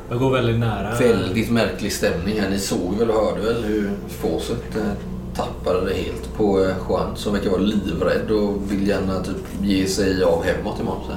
[0.10, 0.96] Jag går väldigt nära.
[1.00, 2.50] Väldigt märklig stämning här.
[2.50, 4.92] Ni såg väl och hörde väl hur Fawcett eh,
[5.36, 9.88] tappade det helt på eh, Juan som verkar vara livrädd och vill gärna typ ge
[9.88, 11.02] sig av hemåt imorgon.
[11.08, 11.14] Så.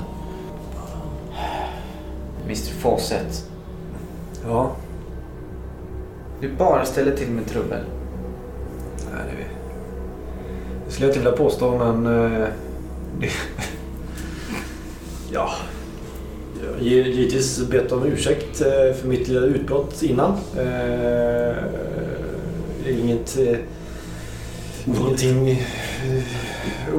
[2.45, 3.51] Mr Fawcett.
[4.47, 4.77] Ja.
[6.41, 7.85] Du bara ställer till med trubbel.
[10.97, 12.07] Skulle jag inte vilja påstå, men...
[12.07, 12.49] eh,
[13.21, 13.31] Det,
[15.33, 15.51] ja.
[16.81, 20.33] Givetvis bett om ursäkt eh, för mitt lilla utbrott innan.
[20.59, 21.55] Eh,
[23.01, 23.39] inget...
[23.39, 23.57] eh,
[24.87, 25.59] Ingenting eh,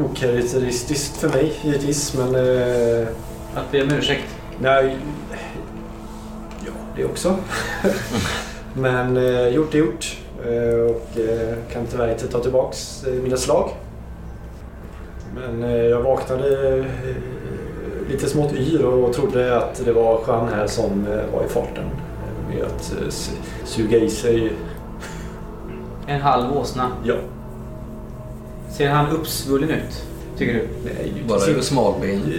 [0.06, 2.36] okaraktäristiskt för mig givetvis, men...
[2.36, 3.08] eh,
[3.56, 4.26] Att be om ursäkt.
[4.62, 4.96] Nej,
[6.66, 7.36] ja det också.
[8.74, 10.18] Men eh, gjort är gjort.
[10.46, 11.10] Eh, och
[11.74, 13.70] kan tyvärr inte ta tillbaks mina slag.
[15.40, 16.86] Men eh, jag vaknade eh,
[18.10, 21.84] lite smått yr och trodde att det var Jean här som eh, var i farten.
[22.50, 22.94] Med att
[23.64, 24.52] suga i sig.
[26.08, 26.92] En halv åsna.
[27.04, 27.16] Ja,
[28.70, 30.04] Ser han uppsvullen ut?
[30.38, 30.68] Tycker du?
[30.86, 32.34] nej, Bara över smalben.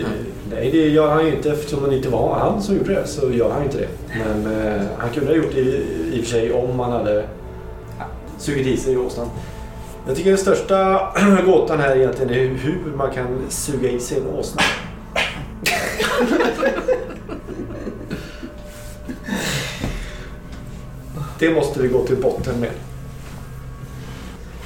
[0.51, 3.07] Nej, det gör han ju inte eftersom det inte var han som gjorde det.
[3.07, 3.88] Så gör han inte det.
[4.18, 4.59] Men
[4.99, 7.24] han kunde ha gjort det i, i och för sig om han hade
[8.38, 9.28] sugit i sig åsnan.
[10.09, 11.13] Jag tycker den största
[11.47, 14.63] gåtan här egentligen är hur man kan suga i sig en åsna.
[21.39, 22.71] Det måste vi gå till botten med.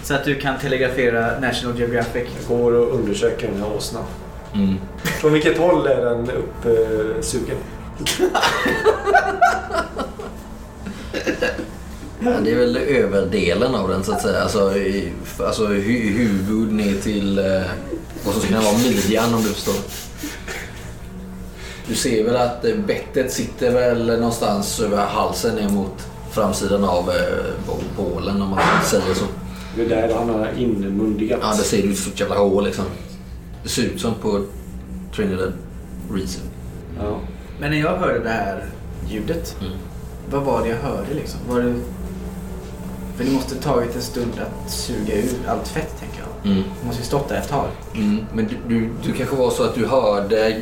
[0.02, 2.28] Så att du kan telegrafera National Geographic.
[2.40, 4.04] Jag går och undersöker den här åsnan.
[4.54, 4.74] Mm.
[5.02, 7.56] Från vilket håll är den uppsugen?
[12.24, 14.42] Ja, det är väl överdelen av den så att säga.
[14.42, 17.62] Alltså, i, alltså hu, huvud ner till eh,
[18.24, 19.74] vad som ska kunna vara midjan om du förstår.
[21.88, 27.10] Du ser väl att eh, bettet sitter väl någonstans över halsen ner mot framsidan av
[27.10, 29.24] eh, bålen om man säger så.
[29.76, 31.38] Det är där han har inmundigat.
[31.42, 32.84] Ja, det ser du så jävla hål liksom.
[33.62, 34.44] Det ser ut som på
[35.16, 35.52] Trinidad
[36.14, 36.42] Reason.
[37.00, 37.18] Ja.
[37.60, 38.64] Men när jag hörde det här
[39.08, 39.72] ljudet, Mm.
[40.30, 41.40] vad var det jag hörde liksom?
[41.48, 41.74] Var det...
[43.22, 46.52] För det måste tagit en stund att suga ur allt fett, tänker jag.
[46.52, 46.64] Mm.
[46.80, 47.66] Det måste ju stått där ett tag.
[47.94, 48.18] Mm.
[48.34, 50.56] Men du, du, du kanske var så att du hörde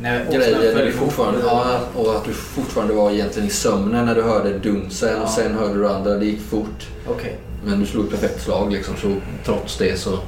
[0.00, 4.14] åsnan grejer när du fortfarande, ja, och att du fortfarande var egentligen i sömnen när
[4.14, 5.22] du hörde dunsen Ja.
[5.22, 6.86] och sen hörde du andra, det gick fort.
[7.08, 7.36] Okej.
[7.64, 10.18] Men du slog ett perfekt slag liksom så trots det så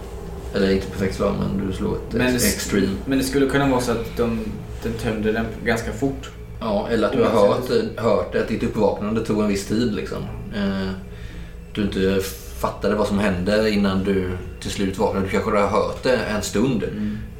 [0.55, 2.89] Eller inte perfekt slag, men du slår ett Men det- extreme.
[3.07, 4.41] Men det skulle kunna vara så att de,
[4.83, 6.31] den tömde den ganska fort.
[6.61, 9.95] Ja, eller att du har hört, hört att ditt uppvaknande tog en viss tid.
[9.95, 10.18] Liksom.
[10.57, 10.91] Eh,
[11.75, 12.21] du inte
[12.61, 15.27] fattade vad som hände innan du till slut vaknade.
[15.27, 16.85] Du kanske har hört det en stund.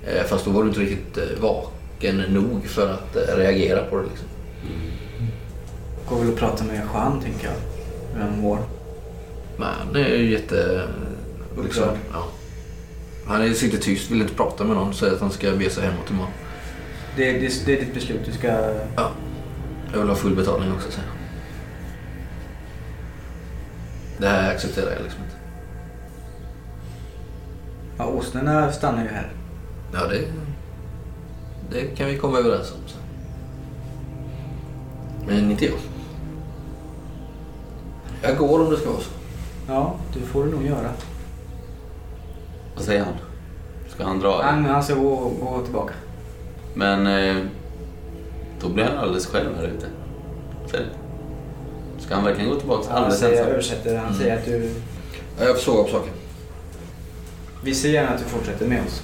[0.07, 3.97] Eh, fast då var du inte riktigt eh, vaken nog för att eh, reagera på
[3.97, 4.03] det.
[4.03, 4.27] Liksom.
[6.09, 7.55] Går väl att prata med Juan, tänker jag.
[8.15, 8.59] Hur han mår.
[9.57, 10.89] Men han är ju jätte...
[11.63, 12.27] Liksom, ja.
[13.27, 14.95] Han är, sitter tyst, vill inte prata med någon.
[14.95, 16.33] Säger att han ska bege sig hemåt imorgon.
[17.17, 18.21] Det, det, det är ditt beslut.
[18.27, 18.49] Du ska...
[18.97, 19.11] Ja.
[19.93, 21.20] Jag vill ha full betalning också, säger han.
[24.21, 25.37] Det här accepterar jag liksom inte.
[27.99, 29.33] Ja, åsnorna stannar ju här.
[29.93, 30.25] Ja, det,
[31.71, 33.01] det kan vi komma överens om sen.
[35.27, 35.79] Men inte jag.
[38.23, 39.11] Jag går om det ska vara så.
[39.69, 40.91] Ja, det får du nog göra.
[42.75, 43.15] Vad säger han?
[43.89, 44.43] Ska han dra?
[44.43, 45.95] Han, han ska gå, gå tillbaka.
[46.75, 47.45] Men eh,
[48.61, 49.87] då blir han alldeles själv här ute.
[50.71, 51.00] Säg det.
[52.11, 53.53] Ska han verkligen gå tillbaka alldeles säger, jag ensam?
[53.53, 53.97] översätter.
[53.97, 54.19] Han Mm.
[54.19, 54.71] säger att du...
[55.39, 56.13] Ja, jag på saken.
[57.65, 59.03] Vi ser gärna att du fortsätter med oss.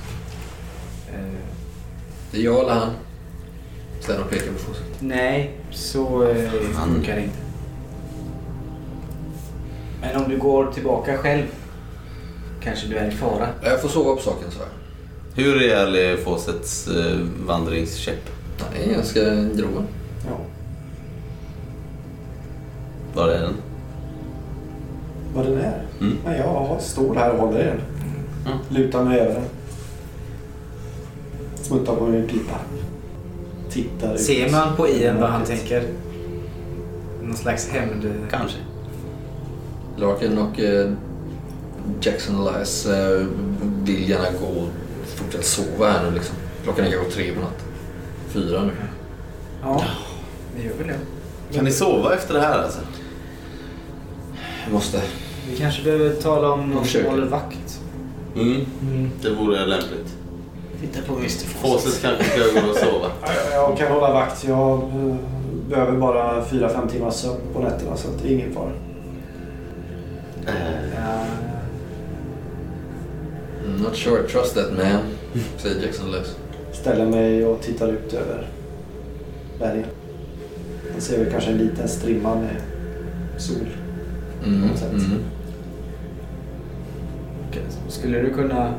[1.12, 1.20] Eh,
[2.30, 2.90] Det är jag eller han.
[4.00, 4.84] Sten och pekar på Fawcett.
[5.00, 6.50] nej, så eh,
[6.84, 7.36] funkar det inte.
[10.00, 11.44] Men om du går tillbaka själv
[12.62, 13.48] kanske du är i fara.
[13.62, 15.42] Jag får sova på saken, så jag.
[15.44, 18.30] Hur rejäl är Fawcetts eh, vandringskäpp?
[18.58, 19.20] Den är ganska
[19.62, 19.86] grov.
[20.28, 20.36] Ja.
[23.16, 23.54] Var är den?
[25.34, 25.82] Vad den är?
[26.00, 26.18] Mm.
[26.24, 27.80] Ja, jag står här och håller i den.
[28.46, 28.58] Mm.
[28.68, 29.44] Lutar mig över den.
[31.54, 32.58] Smuttar på min pipa.
[33.70, 34.20] Tittar ut.
[34.20, 35.82] Ser man på Ian vad han tänker?
[37.22, 38.14] Någon slags hämnd...
[38.30, 38.58] Kanske.
[39.96, 40.90] Larkin och eh,
[42.00, 43.26] Jackson Elias eh,
[43.84, 44.68] vill gärna gå och
[45.06, 46.36] fortsätta sova här nu liksom.
[46.62, 47.66] Klockan är kanske tre på natten.
[48.28, 48.72] Fyra nu.
[49.62, 49.84] Ja,
[50.56, 50.98] vi gör väl det.
[51.56, 52.80] Kan ni sova efter det här alltså?
[54.66, 55.02] Jag måste.
[55.50, 57.80] Vi kanske behöver tala om någon som håller vakt.
[58.36, 58.66] Mm.
[59.22, 60.16] Det vore lämpligt.
[60.80, 63.10] Titta på Mr Fawcett kanske ska gå och sova.
[63.22, 64.44] Ja, Jag kan hålla vakt.
[64.44, 65.16] Jag eh,
[65.70, 68.72] behöver bara 4-5 timmars sömn på nätterna så att det är ingen fara.
[73.66, 75.02] I'm not sure I trust that man,
[75.56, 76.36] säger Jackson Elias.
[76.72, 78.48] Ställer mig och tittar ut över
[79.58, 79.86] bergen.
[80.92, 82.62] Man ser väl kanske en liten strimma med
[83.38, 83.66] sol.
[84.46, 84.92] Mm, På något sätt.
[84.92, 85.18] mm.
[87.50, 87.62] okej.
[87.88, 88.74] Skulle du kunna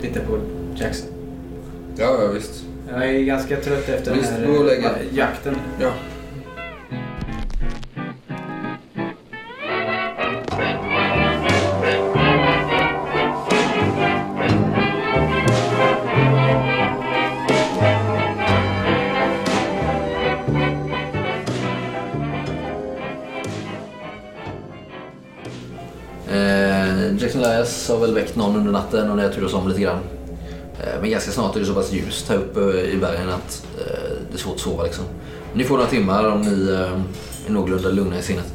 [0.00, 0.38] titta på
[0.74, 1.08] Jackson?
[1.96, 2.64] Ja, ja, visst.
[2.92, 5.56] Jag är ganska trött efter Visst, den här jakten.
[5.80, 5.92] Ja.
[27.18, 30.00] Jackson Elias har väl väckt någon under natten och det turas om lite grann.
[30.80, 34.12] Eh, men ganska snart är det så pass ljust här uppe i bergen att eh,
[34.30, 35.04] det är svårt att sova liksom.
[35.54, 38.52] Ni får några timmar om ni eh, är någorlunda lugna i sinnet.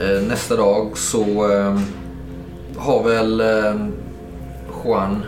[0.00, 1.78] Eh, nästa dag så eh,
[2.76, 3.86] har väl eh,
[4.84, 5.22] Juan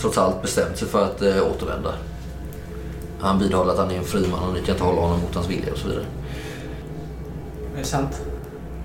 [0.00, 1.94] trots allt bestämt sig för att eh, återvända.
[3.20, 5.34] Han vidhåller att han är en fri man och ni kan inte hålla honom mot
[5.34, 6.04] hans vilja och så vidare.
[7.74, 8.22] Är det sant?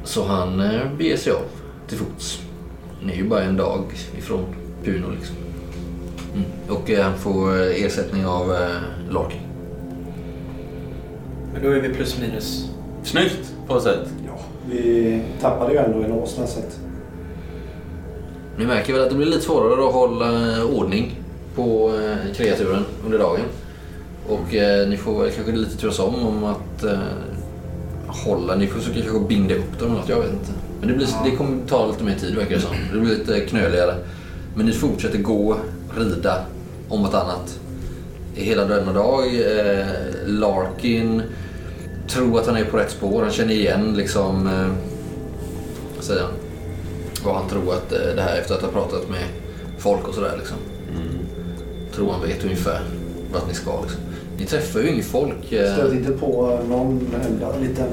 [0.04, 1.42] Så han eh, beger sig av
[1.88, 2.45] till fots.
[3.06, 3.84] Ni är ju bara en dag
[4.18, 4.46] ifrån
[4.84, 5.36] Puno liksom.
[6.34, 6.46] Mm.
[6.70, 8.70] Och eh, han får eh, ersättning av eh,
[9.10, 9.42] Larkin.
[11.54, 12.70] Men då är vi plus minus.
[13.04, 14.08] Snyggt Fawcett.
[14.28, 14.40] Ja,
[14.70, 16.80] vi tappade ju ändå en åsna så att...
[18.58, 21.16] Ni märker väl att det blir lite svårare att hålla eh, ordning
[21.56, 23.46] på eh, kreaturen under dagen.
[24.30, 27.00] Och eh, ni får väl kanske lite turas om om att eh,
[28.08, 30.52] hålla, ni får försöka kanske binda upp dem eller något, jag vet inte.
[30.86, 32.72] Men det, blir, det kommer ta lite mer tid verkar det som.
[32.94, 33.96] Det blir lite knöligare.
[34.56, 35.58] Men ni fortsätter gå,
[35.98, 36.46] rida
[36.90, 37.60] om vartannat.
[38.34, 39.24] Hela denna dag.
[39.26, 39.86] Eh,
[40.26, 41.22] Larkin
[42.08, 43.22] tror att han är på rätt spår.
[43.22, 44.68] Han känner igen liksom, eh,
[45.96, 46.32] vad säger han?
[47.26, 49.24] Vad han tror att eh, det här efter att ha pratat med
[49.80, 50.58] folk och sådär liksom.
[51.96, 52.82] Tror han vet ungefär
[53.34, 54.00] vart ni ska liksom.
[54.40, 55.52] Ni träffar ju inget folk.
[55.52, 57.88] eh, Stöt inte på någon enda liten...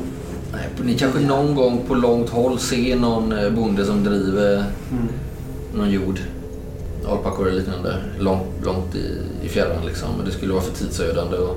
[0.53, 5.09] Nej, ni kanske någon gång på långt håll ser någon eh, bonde som driver Mm.
[5.75, 6.21] någon jord.
[7.09, 7.97] Alpackor eller liknande.
[8.19, 10.09] Långt, långt i, i fjärran liksom.
[10.17, 11.57] Men det skulle vara för tidsödande och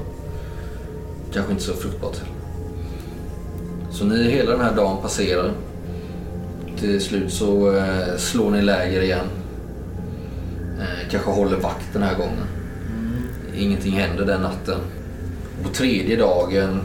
[1.33, 2.21] kanske inte så fruktbart.
[3.91, 5.51] Så ni hela den här dagen passerar.
[6.79, 9.25] Till slut så eh, slår ni läger igen.
[10.79, 12.45] Eh, kanske håller vakt den här gången.
[13.57, 14.79] Ingenting händer den natten.
[15.63, 16.79] På tredje dagen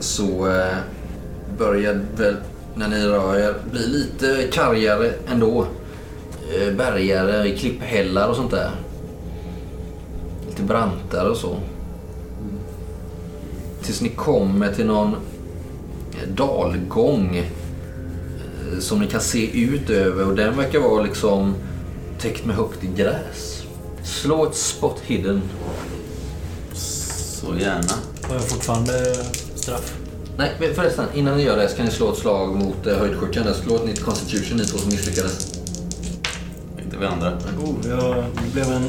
[0.00, 0.76] så eh,
[1.58, 2.36] börjar väl
[2.74, 5.66] när ni rör er bli lite kargare ändå.
[6.54, 8.70] Eh, bergare, klipphällar och sånt där.
[10.48, 11.56] Lite brantare och så.
[13.82, 15.14] Tills ni kommer till någon
[16.12, 21.54] eh, dalgång eh, som ni kan se ut över och den verkar vara liksom
[22.18, 23.62] täckt med högt gräs.
[24.04, 25.42] Slå ett spot hidden.
[26.72, 27.94] Så gärna.
[28.22, 29.14] Har jag fortfarande
[29.54, 30.01] straff?
[30.36, 31.04] Nej, men förresten.
[31.14, 33.46] Innan ni gör det så kan ni slå ett slag mot eh, höjdskjutsen.
[33.46, 33.52] där.
[33.52, 35.60] Slå ett nytt constitution ni två som misslyckades.
[36.84, 37.32] Inte vi andra.
[37.32, 38.88] Oh, jag det blev en,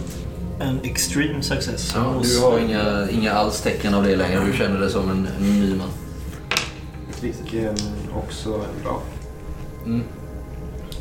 [0.60, 1.92] en extreme success.
[1.96, 4.46] Ja, du har inga, inga alls tecken av det längre.
[4.46, 5.90] Du känner dig som en, en ny man.
[7.12, 7.72] Fick eh,
[8.16, 9.02] också bra.
[9.86, 10.04] Mm.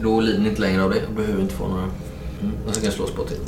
[0.01, 1.83] Då lider ni inte längre av det och behöver inte få några.
[1.83, 2.55] Mm.
[2.67, 3.39] Och så kan jag slå spot till.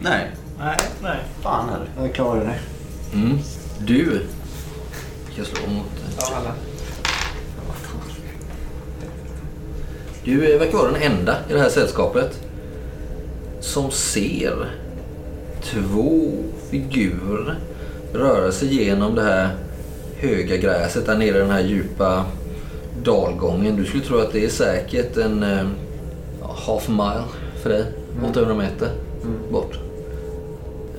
[0.00, 1.18] Nej, Nej, nej.
[1.42, 2.02] fan är det.
[2.02, 2.58] Jag klarade det.
[3.16, 3.38] Mm.
[3.78, 4.20] Du
[5.32, 5.86] ska slå mot...
[6.16, 6.52] Av alla.
[10.24, 12.40] Du verkar vara den enda i det här sällskapet
[13.60, 14.70] som ser
[15.62, 16.32] två
[16.70, 17.58] figurer
[18.12, 19.50] röra sig genom det här
[20.16, 22.24] höga gräset där nere i den här djupa
[23.02, 23.76] dalgången.
[23.76, 25.44] Du skulle tro att det är säkert en
[26.40, 27.24] ja, half mile
[27.62, 27.84] för dig,
[28.30, 28.88] 800 meter
[29.52, 29.78] bort.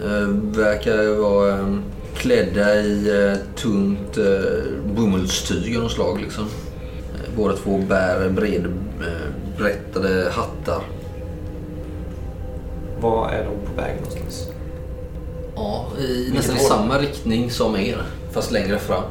[0.06, 1.78] Eh, verkar vara eh,
[2.18, 6.22] klädda i eh, tunt eh, bomullstyg av något slag.
[6.22, 6.44] Liksom.
[6.44, 10.82] Eh, Båda två bär bred, eh, brättade hattar.
[13.00, 14.48] Var är de på väg någonstans?
[15.56, 18.02] Ja, i nästan i samma riktning som er,
[18.32, 19.04] fast längre fram.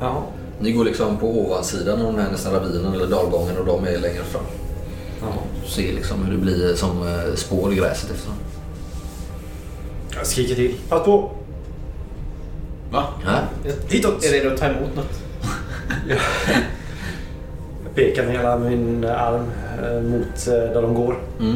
[0.00, 0.22] Jaha.
[0.60, 3.98] Ni går liksom på ovansidan av den här nästan ravinen eller dalgången och de är
[3.98, 4.42] längre fram.
[5.20, 5.32] Jaha.
[5.64, 8.38] Du ser liksom hur det blir som spår i gräset efter dem.
[10.16, 10.74] Jag skriker till.
[10.88, 11.30] Pass på!
[12.90, 13.04] Va?
[13.24, 13.38] Ja.
[13.88, 14.24] Hitåt!
[14.24, 15.22] Är redo att ta emot något?
[17.84, 19.44] Jag pekar med hela min arm
[19.82, 21.16] eh, mot eh, där de går.
[21.40, 21.54] Mm.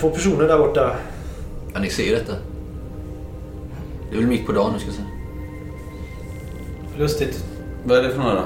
[0.00, 0.96] Två personer där borta.
[1.74, 2.32] ja, ni ser detta.
[4.10, 5.08] Det är väl mitt på dagen nu ska jag säga.
[6.98, 7.44] Lustigt.
[7.84, 8.44] Vad är det för några då?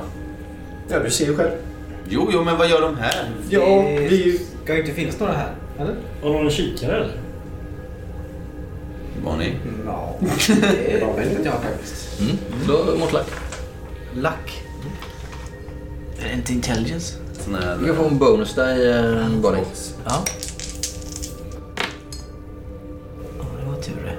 [0.89, 1.51] Ja, du ser ju själv.
[2.09, 3.31] Jo, jo, men vad gör de här?
[3.49, 4.41] Ja, Det vi...
[4.65, 5.95] ska ju inte finnas några här, eller?
[6.23, 7.13] Har någon kikare eller?
[9.25, 9.55] Var ni?
[9.87, 12.21] Ja, det vet inte jag faktiskt.
[12.21, 12.37] Mm.
[12.65, 13.27] Slå mot lack.
[14.15, 14.63] Lack.
[16.19, 17.15] Är det inte intelligence?
[17.51, 17.77] Här...
[17.77, 19.59] Du kan få en bonus där i eh, body.
[20.05, 20.25] Ja.
[23.39, 24.17] Ja, det var tur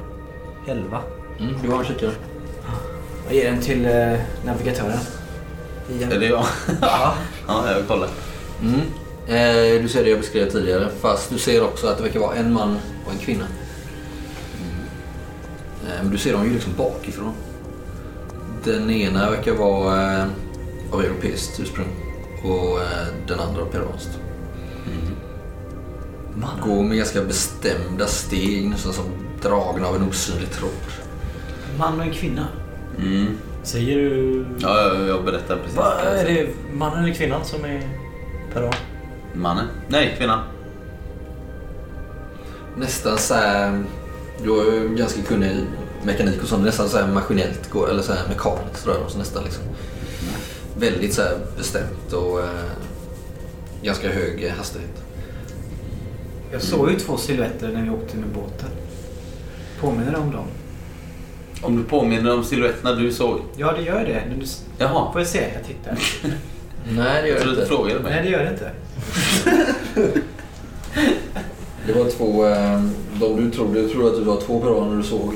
[0.66, 0.72] det.
[0.72, 1.01] Elva.
[1.39, 1.54] Mm.
[1.64, 2.12] Du har en kikare.
[3.28, 4.99] Jag ger den till eh, navigatören.
[5.89, 6.12] Igen.
[6.12, 6.45] Är det jag?
[6.82, 7.14] Ja.
[7.47, 8.08] ja, jag vill kolla.
[8.62, 8.80] Mm.
[9.28, 12.36] Eh, du ser det jag beskrev tidigare, fast du ser också att det verkar vara
[12.36, 13.45] en man och en kvinna.
[15.94, 17.34] Eh, men du ser dem ju liksom bakifrån.
[18.64, 20.26] Den ena verkar vara eh,
[20.91, 21.88] av europeiskt ursprung
[22.44, 24.20] och eh, den andra av peruanskt.
[26.66, 29.06] Går med ganska bestämda steg, nästan som
[29.41, 30.72] dragna av en osynlig tråd.
[31.80, 32.48] Man och en kvinna.
[32.98, 33.38] Mm.
[33.64, 34.46] Säger du...
[34.60, 35.78] Ja, jag, jag berättar precis.
[35.78, 37.89] Va, är det mannen eller kvinnan som är
[38.54, 38.74] peruan?
[39.34, 39.66] Mannen?
[39.88, 40.39] Nej, kvinnan.
[42.78, 43.84] Nästan så här,
[44.44, 45.66] du är ju ganska kunnig i
[46.06, 49.20] mekanik och sånt, nästan så här maskinellt, går- eller så här mekaniskt rör de sig
[49.20, 49.64] nästan liksom.
[50.78, 52.45] Väldigt så här bestämt och eh,
[53.84, 55.04] ganska hög hastighet.
[56.51, 58.70] Jag såg ju två silhuetter när vi åkte med båten.
[59.82, 60.45] Påminner det om dem?
[61.62, 63.39] Om du påminner om siluetterna du såg.
[63.58, 64.24] Ja, det gör det.
[64.39, 64.45] Du...
[64.78, 65.12] Jaha.
[65.12, 65.47] Får jag se?
[65.54, 65.97] Jag tittar.
[66.89, 67.66] Nej, det gör Jag det trodde du inte.
[67.76, 68.12] frågade mig.
[68.14, 68.72] Nej, det gör det inte.
[71.88, 72.82] Det var två, eh,
[73.20, 75.34] de du trodde, jag trodde att det var två peruaner du såg.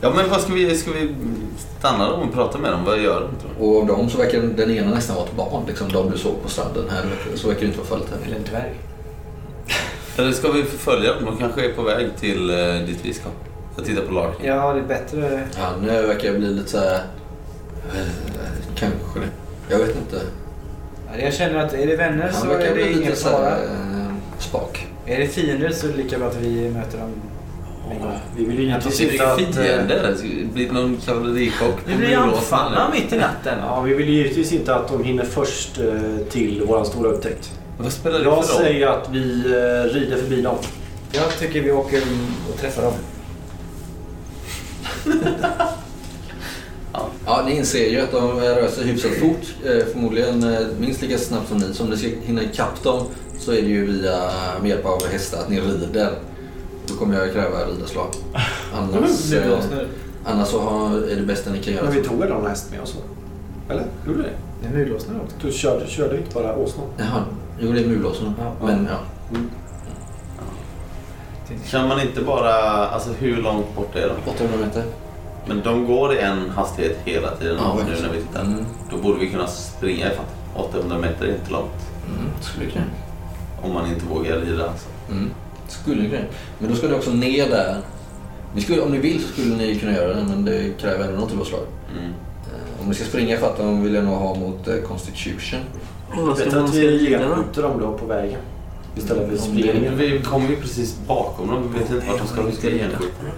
[0.00, 0.76] Ja, men vad ska vi...
[0.76, 1.14] Ska vi
[1.78, 2.84] stanna dem och prata med dem?
[2.84, 3.28] Vad gör de?
[3.56, 6.18] Tror Och av dem så verkar den ena nästan vara ett barn, liksom de du
[6.18, 7.04] såg på stranden här.
[7.34, 8.26] Så verkar det inte vara fallet här.
[8.26, 8.72] Eller en dvärg.
[10.18, 11.24] Eller ska vi förfölja dem?
[11.24, 13.28] De kanske är på väg till eh, dit vi ska.
[13.76, 14.46] Jag tittar på Larkin.
[14.46, 15.40] Ja, det är bättre.
[15.56, 16.94] Han eh, verkar bli lite så här...
[16.94, 18.06] eh,
[18.74, 19.26] Kanske det.
[19.74, 20.20] Jag vet inte.
[21.12, 23.16] Ja, Jag känner att är det vänner Han så verkar är det bli ingen lite
[23.16, 23.44] fara.
[23.50, 24.86] här, eh, spak.
[25.06, 27.10] Är det fiender så är det lika bra att vi möter dem.
[28.36, 29.00] Vi vill ju inte att...
[29.00, 30.08] är eh, fiender.
[30.10, 33.58] Det ska bli någon kavallerikock Vi blir anfallna mitt i natten.
[33.62, 37.50] Ja, vi vill ju givetvis inte att de hinner först eh, till vår stora upptäckt.
[37.78, 38.64] Vad spelar det Jag för roll?
[38.64, 40.56] säger att vi eh, rider förbi dem.
[41.12, 42.02] Jag tycker vi åker
[42.52, 42.94] och träffar dem.
[47.26, 49.54] Ja, ni inser ju att de rör sig hyfsat fort.
[49.92, 50.44] Förmodligen
[50.80, 51.74] minst lika snabbt som ni.
[51.74, 53.06] Så om ni ska hinna ikapp dem
[53.38, 54.30] så är det ju via
[54.60, 56.10] med hjälp av hästar att ni rider.
[56.88, 58.06] Då kommer jag kräva ridarslag.
[58.74, 59.86] Annars, Nu eh,
[60.24, 61.84] annars så har, är det bästa ni kan göra.
[61.84, 62.96] Men vi tog väl någon häst med oss?
[63.70, 63.86] Eller?
[64.06, 64.30] Gjorde vi det?
[64.62, 65.36] Det är mulåsnare också.
[65.42, 66.86] Du körde, körde inte bara åsnan?
[66.96, 67.22] Jaha,
[67.60, 68.34] jo det är mulåsen.
[68.38, 68.66] Ja.
[68.66, 68.98] Men ja.
[71.70, 72.52] Kan man inte bara,
[72.88, 74.30] alltså hur långt bort är de?
[74.30, 74.84] 800 meter.
[75.46, 78.40] Men de går i en hastighet hela tiden Ja, nu när vi tittar.
[78.40, 78.64] Mm.
[78.90, 80.34] Då borde vi kunna springa ifatt.
[80.54, 81.86] 800 meter är inte långt.
[82.08, 82.84] Mm, skulle kunna.
[83.62, 84.88] Om man inte vågar rida alltså.
[85.10, 85.30] Mm.
[85.68, 86.22] Skulle kunna.
[86.58, 87.76] Men då ska ni också ner där.
[88.54, 91.20] Ni skulle, om ni vill så skulle ni kunna göra det, men det kräver ändå
[91.20, 91.60] något typ av slag.
[91.98, 92.04] Mm.
[92.10, 95.60] Eh, Om ni ska springa ifatt dem vill jag nog ha mot eh, Constitution.
[96.16, 98.40] Vad ska att man vi skriva genskjuter dem då på vägen?
[98.96, 99.96] Istället för Om springen.
[99.98, 101.72] Vi kommer ju precis bakom dem.
[101.72, 102.42] Vi vet inte vart de ska.
[102.42, 102.68] Vi ska.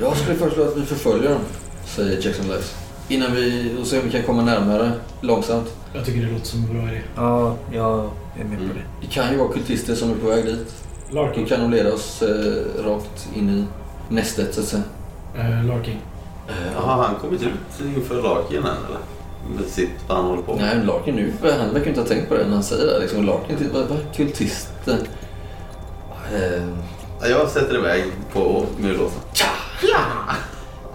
[0.00, 1.40] Jag skulle föreslå att vi förföljer dem,
[1.86, 2.76] säger Jackson Life.
[3.08, 5.74] Innan vi, och se om vi kan komma närmare långsamt.
[5.94, 7.00] Jag tycker det låter som en bra idé.
[7.16, 8.10] Ja, jag
[8.40, 8.68] är med Mm.
[8.68, 8.82] på det.
[9.06, 10.74] Det kan ju vara kultister som är på väg dit.
[11.10, 11.46] Larkin.
[11.46, 13.64] kan de leda oss eh, rakt in i
[14.14, 14.82] nästet så att säga.
[15.38, 15.96] Eh, Larkin.
[16.48, 18.98] Eh, Har han kommit ut inför Larkin än eller?
[19.56, 20.76] Med sitt, vad han håller på med?
[20.76, 22.98] Nej, Larkin nu, han verkar inte ha tänkt på det när han säger det.
[22.98, 24.98] Liksom, Larkin, typ, vad, vad kultister?
[26.34, 26.62] Eh,
[27.20, 29.20] Ja, Jag sätter iväg på mulåsen.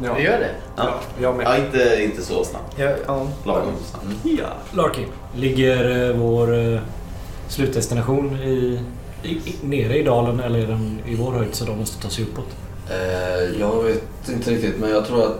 [0.01, 0.51] Ja, gör det?
[0.75, 0.93] Ja.
[1.21, 1.45] jag med.
[1.45, 2.73] Ja, inte, inte så snabbt.
[2.79, 3.27] Ja, ja.
[3.45, 4.05] Lagom snabbt.
[4.23, 4.45] Ja.
[4.71, 5.05] Larkin.
[5.35, 6.79] Ligger eh, vår eh,
[7.47, 8.79] slutdestination i,
[9.23, 12.09] i, i, nere i dalen eller är den i vår höjd så de måste ta
[12.09, 12.47] sig uppåt?
[12.89, 15.39] eh, jag vet inte riktigt, men jag tror att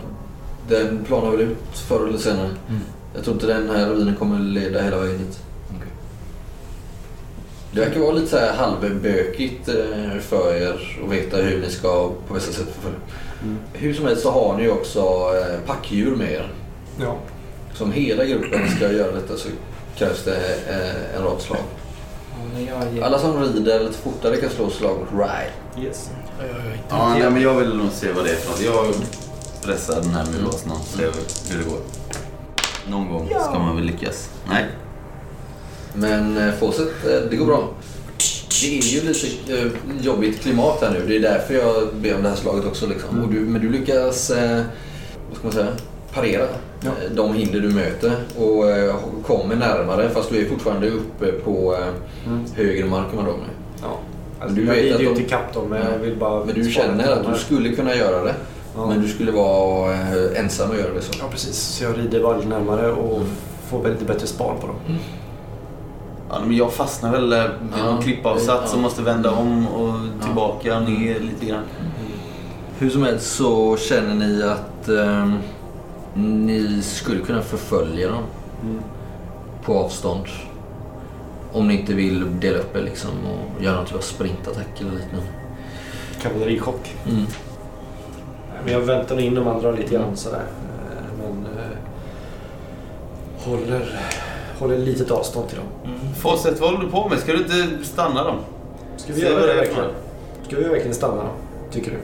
[0.67, 2.49] den planar väl ut förr eller senare.
[2.69, 2.81] Mm.
[3.15, 5.39] Jag tror inte den här ravinen kommer leda hela vägen dit.
[7.71, 12.11] Det verkar vara lite så här halvbökigt eh, för er att veta hur ni ska
[12.27, 12.99] på bästa sätt förfölja.
[13.43, 13.57] Mm.
[13.73, 16.51] Hur som helst så har ni ju också eh, packdjur med er.
[16.99, 17.17] Ja.
[17.73, 19.49] Så om hela gruppen ska göra detta så
[19.95, 20.37] krävs det
[21.15, 21.59] en rad slag.
[22.61, 23.03] Ger...
[23.03, 25.87] Alla som rider lite fortare kan slå slag mot ride.
[25.87, 26.09] Yes.
[26.39, 28.61] Ja, ja, ja, Ja, nej, men jag vill nog se vad det är för något.
[28.61, 28.95] Jag
[29.61, 31.11] pressar den här mulåsen och ser
[31.51, 31.79] hur det går.
[32.87, 34.29] Någon gång ska man väl lyckas.
[34.49, 34.65] Nej.
[35.93, 37.69] Men eh, Fawcett, eh, det går bra.
[38.61, 39.67] Det är ju lite eh,
[40.01, 41.05] jobbigt klimat här nu.
[41.07, 42.87] Det är därför jag ber om det här slaget också.
[42.87, 43.23] Liksom.
[43.23, 44.31] Och du, men du lyckas
[45.29, 45.67] vad ska man säga,
[46.13, 46.45] parera
[46.81, 46.87] Ja.
[46.89, 48.95] eh, de hinder du möter och eh,
[49.25, 51.87] kommer närmare fast du är fortfarande uppe på eh,
[52.27, 52.45] Mm.
[52.55, 53.47] högre mark än vad de är.
[53.81, 53.97] Ja.
[54.39, 56.45] Alltså, Du jag vet att de- inte ikapp dem, men jag vill bara...
[56.45, 58.33] Men du känner att du skulle kunna göra det.
[58.75, 58.85] Ja.
[58.87, 59.95] Men du skulle vara
[60.35, 61.13] ensam och göra det så.
[61.19, 61.55] Ja, precis.
[61.57, 63.21] Så jag rider lite närmare och
[63.69, 64.75] får väl lite bättre span på dem.
[66.29, 67.39] Ja, men jag fastnar väl vid
[67.79, 68.67] Ja, någon klippavsats ja.
[68.67, 69.93] som måste vända om och
[70.25, 71.63] tillbaka ner lite grann.
[72.79, 75.33] Hur som helst så känner ni att eh,
[76.15, 78.23] ni skulle kunna förfölja dem
[78.63, 78.81] Mm.
[79.65, 80.25] på avstånd.
[81.51, 84.91] Om ni inte vill dela upp er liksom och göra någon typ av sprintattack eller
[84.91, 85.25] liknande.
[86.21, 86.95] Kavallerichock.
[87.09, 87.25] Mm.
[88.63, 90.43] Men jag väntar in de andra lite grann sådär.
[90.43, 91.77] Eh, Men eh,
[93.49, 93.99] håller,
[94.59, 95.93] håller litet avstånd till dem.
[96.15, 97.19] Fawcett, vad håller du på med?
[97.19, 98.35] Ska du inte stanna dem?
[98.97, 99.89] Ska vi Se göra det verkligen?
[100.47, 101.29] Ska vi verkligen stanna då?
[101.71, 101.97] Tycker du?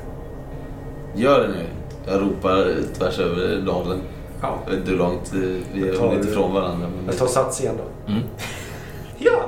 [1.22, 1.66] Gör det nu.
[2.10, 3.97] Jag ropar tvärs över dalen.
[4.41, 4.60] Ja.
[4.66, 5.39] Jag vet inte hur långt eh,
[5.74, 6.88] vi tar- hunnit ifrån varandra.
[6.95, 7.05] Men...
[7.05, 8.12] Jag tar sats igen då.
[8.12, 8.24] Mm.
[9.18, 9.41] Ja!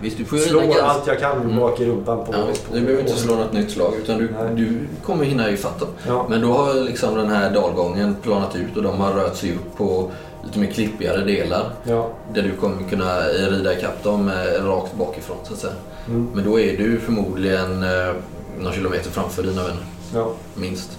[0.00, 0.82] Visst, du får Slår ganska...
[0.82, 1.56] allt jag kan Mm.
[1.56, 2.32] bak i rumpan på...
[2.32, 2.38] Ja,
[2.70, 4.54] på du behöver inte slå något nytt slag utan du, Nej.
[4.56, 5.88] du kommer hinna ifatt dem.
[6.06, 6.26] Ja.
[6.30, 9.76] Men då har liksom den här dalgången planat ut och de har rört sig upp
[9.76, 10.10] på
[10.44, 11.70] lite mer klippigare delar.
[11.84, 12.08] Ja.
[12.34, 15.72] Där du kommer kunna rida ikapp dem eh, rakt bakifrån så att säga.
[16.08, 16.28] Mm.
[16.34, 18.14] Men då är du förmodligen eh,
[18.60, 19.84] någon kilometer framför dina vänner.
[20.14, 20.32] ja.
[20.54, 20.97] Minst.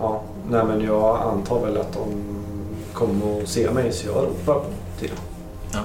[0.00, 0.22] Ja.
[0.50, 2.34] Nej men jag antar väl att de
[2.92, 4.62] kommer att se mig så jag ropar
[4.98, 5.18] till dem.
[5.72, 5.80] Ja.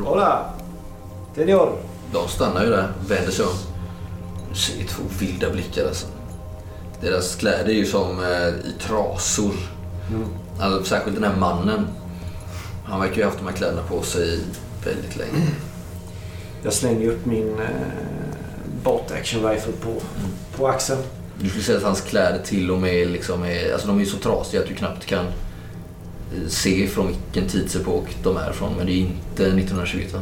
[0.00, 0.50] Hola!
[1.34, 1.72] Senior!
[2.12, 3.52] De stannar ju där, vänder sig om.
[4.50, 6.06] Du ser två vilda blickar alltså.
[7.00, 9.54] Deras kläder är ju som eh, i trasor.
[10.10, 10.28] Mm.
[10.60, 11.86] Alltså, särskilt den här mannen.
[12.84, 14.40] Han verkar ju ha haft de här kläderna på sig
[14.84, 15.46] väldigt länge.
[16.62, 17.68] Jag slänger upp min eh,
[18.84, 19.92] bot action rifle på,
[20.56, 21.02] på axeln.
[21.40, 24.16] Du skulle säga att hans kläder till och med liksom är, alltså de är så
[24.18, 28.72] trasiga att du knappt kan eh, se från vilken tidsepok de är från.
[28.76, 30.20] Men det är inte 1921 va?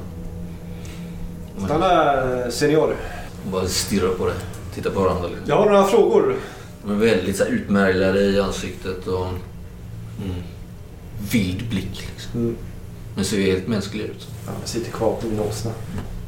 [1.57, 2.97] De är- Stanna senior.
[3.53, 4.35] Bara stirrar på det.
[4.75, 5.29] Tittar på varandra.
[5.29, 5.45] Liksom.
[5.49, 6.37] Jag har några frågor.
[6.85, 10.43] De är väldigt så här, utmärglade i ansiktet och mm,
[11.31, 12.09] vild blick.
[12.13, 12.41] Liksom.
[12.41, 12.57] Mm.
[13.17, 14.27] Men ser ju helt mänsklig ut.
[14.47, 15.71] Ja, jag sitter kvar på min åsna.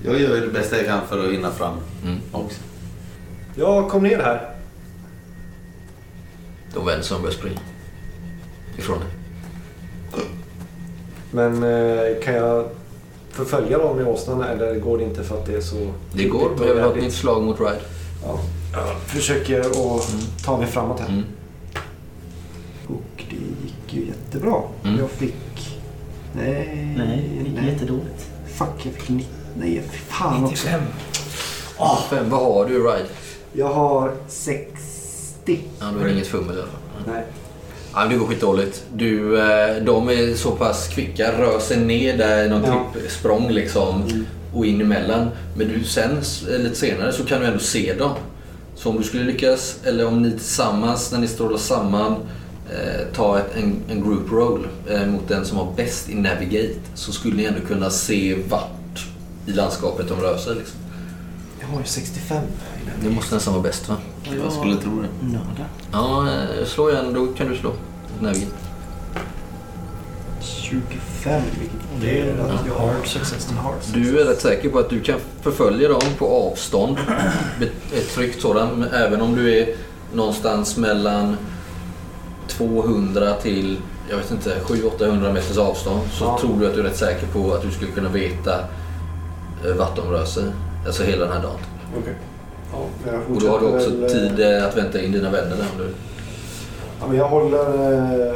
[0.04, 2.18] Jag gör det bästa jag kan för att hinna fram Mm.
[2.32, 2.60] också.
[3.56, 4.53] Jag kom ner här.
[6.74, 7.60] De vänder sig om och börjar springa.
[8.78, 9.08] Ifrån dig.
[11.30, 12.68] Men eh, kan jag
[13.30, 15.92] förfölja dem med åsnan eller går det inte för att det är så...
[16.12, 17.80] Det går, men jag vill ha ett nytt slag mot Ride.
[18.24, 18.40] Ja.
[18.72, 20.08] Jag försöker att
[20.44, 21.08] ta mig framåt här.
[21.08, 21.24] Mm.
[22.86, 24.62] Och det gick ju jättebra.
[24.84, 24.98] Mm.
[24.98, 25.80] Jag fick...
[26.32, 26.94] Nej.
[26.98, 28.26] Nej, det gick jättedåligt.
[28.46, 29.30] Fuck, jag fick 90.
[29.58, 30.50] Nej, fan också.
[30.50, 30.80] 95.
[32.10, 33.08] Fem, vad har du Ride?
[33.52, 34.12] Jag har
[35.46, 35.58] 60.
[35.80, 37.12] Ja, då är det inget fummel i alla fall.
[37.14, 37.24] Nej.
[37.94, 38.84] Ja, det går skitdåligt.
[38.94, 42.86] Du, eh, de är så pass kvicka, rör sig ner där i någon Ja.
[42.92, 44.26] klippsprång liksom Mm.
[44.54, 45.28] och in emellan.
[45.56, 46.10] Men du sen,
[46.50, 48.12] eh, lite senare, så kan du ändå se dem.
[48.76, 52.12] Så om du skulle lyckas, eller om ni tillsammans, när ni strålar samman,
[52.72, 56.74] eh, ta ett, en, en group roll eh, mot den som har bäst i navigate,
[56.94, 59.06] så skulle ni ändå kunna se vart
[59.46, 60.54] i landskapet de rör sig.
[60.54, 60.76] Liksom.
[61.60, 62.42] Jag har ju 65.
[63.02, 63.96] Det måste nästan vara bäst va?
[64.42, 65.26] Jag skulle tro det.
[65.26, 65.64] Nörda.
[65.92, 67.12] Ja, eh, slå igen.
[67.14, 67.70] Då kan du slå.
[68.20, 68.52] Navigate.
[70.40, 71.42] 25.
[71.60, 73.48] Vilket det är att jag har success.
[73.50, 76.96] en hard Du är rätt säker på att du kan förfölja dem på avstånd.
[77.94, 78.78] Ett tryggt sådant.
[78.78, 79.68] men Även om du är
[80.12, 81.36] någonstans mellan
[82.48, 83.78] 200 till
[84.10, 86.00] jag vet inte, 700-800 meters avstånd.
[86.12, 86.38] Så Ja.
[86.40, 88.54] tror du att du är rätt säker på att du skulle kunna veta
[89.64, 90.44] eh, vart de rör sig.
[90.86, 91.58] Alltså hela den här dagen.
[92.00, 92.14] Okej.
[93.06, 95.56] Ja, Och då har du också väl, eh, tid eh, att vänta in dina vänner
[95.56, 95.66] där.
[95.72, 95.94] om du-
[97.00, 97.92] Ja, men jag håller...
[97.92, 98.34] eh,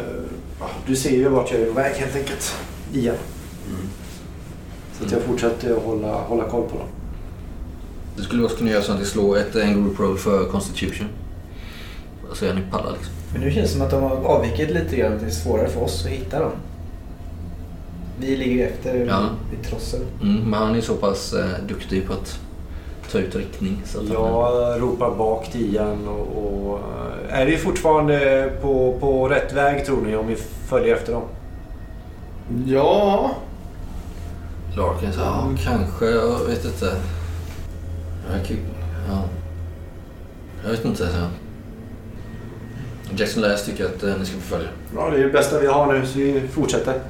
[0.61, 2.55] ja, Du ser ju vart jag är på väg helt enkelt.
[2.93, 3.15] Igen.
[4.99, 6.87] Så att jag fortsätter att hålla, hålla koll på dem.
[8.17, 11.07] Du skulle också kunna göra så att ni slår ett en group roll för Constitution.
[12.35, 13.13] Så är ni pallar liksom.
[13.33, 15.19] Men nu känns det som att de har avvikit lite grann.
[15.21, 16.51] Det är svårare för oss att hitta dem.
[18.21, 19.29] Vi ligger ju efter Ja.
[19.51, 20.01] vid trossen.
[20.23, 22.39] Mm, men han är så pass eh, duktig på att
[23.13, 23.83] ta ut riktning.
[23.85, 26.29] Så att han, Jag ropar bak Tian och,
[26.71, 26.79] och...
[27.31, 30.37] eh, Är vi fortfarande på, på rätt väg tror ni om vi
[30.69, 31.23] följer efter dem?
[32.67, 33.31] Ja,
[34.77, 36.97] Larkin sa, ja kanske, jag vet inte.
[38.33, 38.57] Jag, kan-
[39.09, 39.23] ja.
[40.65, 41.27] jag vet inte, så.
[43.17, 44.69] Jackson Lass tycker att eh, ni ska förfölja.
[44.97, 47.01] Ja, det är det bästa vi har nu så vi fortsätter.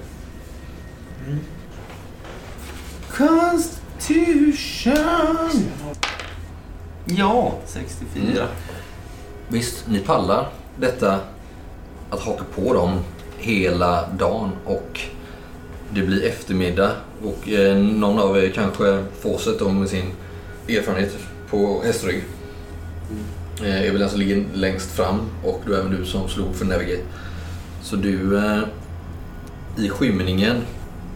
[4.08, 5.48] Constitution!
[7.16, 8.46] Ja, 64.
[9.48, 10.48] Visst, ni pallar
[10.80, 11.20] detta
[12.10, 12.98] att haka på dem
[13.38, 15.00] hela dagen och
[15.90, 16.90] det blir eftermiddag
[17.22, 20.12] och eh, någon av er kanske Fawcett då med sin
[20.68, 21.16] erfarenhet
[21.50, 22.24] på hästrygg
[23.62, 26.64] eh, är väl den som ligger längst fram och då även du som slog för
[26.64, 27.02] Navigate.
[27.82, 28.60] Så du eh,
[29.76, 30.56] i skymningen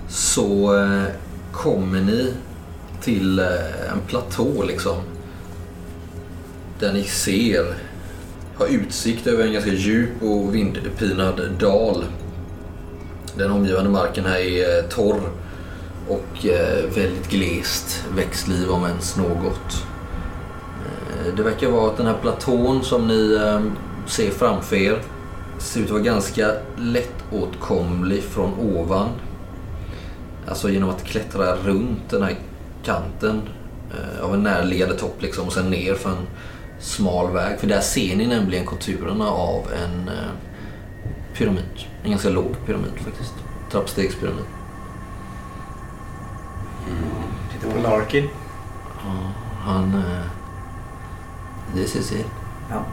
[0.08, 1.02] så eh,
[1.52, 2.32] kommer ni
[3.00, 4.96] till eh, en platå liksom
[6.82, 7.74] där ni ser
[8.56, 12.04] har utsikt över en ganska djup och vindpinad dal.
[13.36, 15.20] Den omgivande marken här är eh, torr
[16.08, 19.86] och eh, väldigt glest växtliv om ens något.
[20.84, 23.72] Eh, det verkar vara att den här platån som ni ehm,
[24.06, 25.02] ser framför er
[25.58, 29.08] ser ut att vara ganska lättåtkomlig från ovan.
[30.48, 32.38] Alltså genom att klättra runt den här
[32.84, 33.42] kanten
[34.22, 36.26] av en närliggande topp liksom och sen ner för en
[36.82, 37.60] smal väg.
[37.60, 40.30] För där ser ni nämligen konturerna av en eh,
[41.34, 41.86] pyramid.
[42.02, 43.34] En ganska låg pyramid faktiskt.
[43.70, 44.44] Trappstegspyramid.
[47.52, 48.28] Tittar på Larkin.
[49.04, 49.30] Ja,
[49.64, 49.94] han...
[49.94, 50.26] Eh,
[51.74, 52.26] this is it,
[52.70, 52.84] Ja.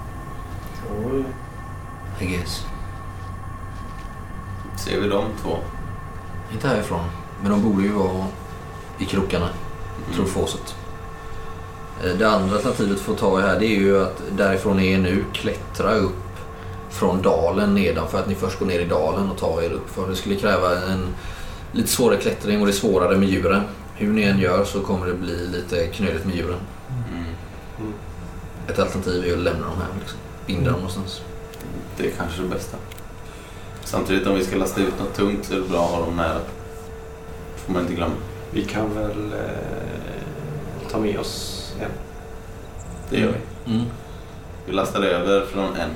[0.82, 1.24] Så,
[2.24, 2.66] I guess.
[4.78, 5.58] ser vi de två?
[6.54, 7.06] Inte härifrån,
[7.42, 8.26] men de borde ju vara
[8.98, 9.50] i krokarna.
[10.16, 10.76] Tror Fawcett.
[12.04, 14.94] Eh, Det andra alternativet för att ta er här det är ju att därifrån ni
[14.94, 16.14] är nu klättra upp
[16.90, 18.20] från dalen nedanför.
[18.20, 19.90] Att ni först går ner i dalen och tar er upp.
[19.90, 21.08] För det skulle kräva en
[21.72, 23.62] lite svårare klättring och det är svårare med djuren.
[23.96, 26.60] Hur ni än gör så kommer det bli lite knöligt med djuren.
[27.10, 27.94] Mm.
[28.68, 30.00] Ett alternativ är att lämna dem här.
[30.00, 30.20] Liksom.
[30.46, 31.22] Binda dem någonstans.
[31.98, 32.78] Det är kanske det bästa.
[33.84, 36.16] Samtidigt om vi ska lasta ut något tungt så är det bra att ha dem
[36.16, 36.40] nära.
[37.56, 38.14] får man inte glömma.
[38.52, 41.92] Vi kan väl eh, ta med oss en.
[43.10, 43.34] Det gör
[43.66, 43.74] vi.
[43.74, 43.86] Mm.
[44.66, 45.90] Vi lastar över från en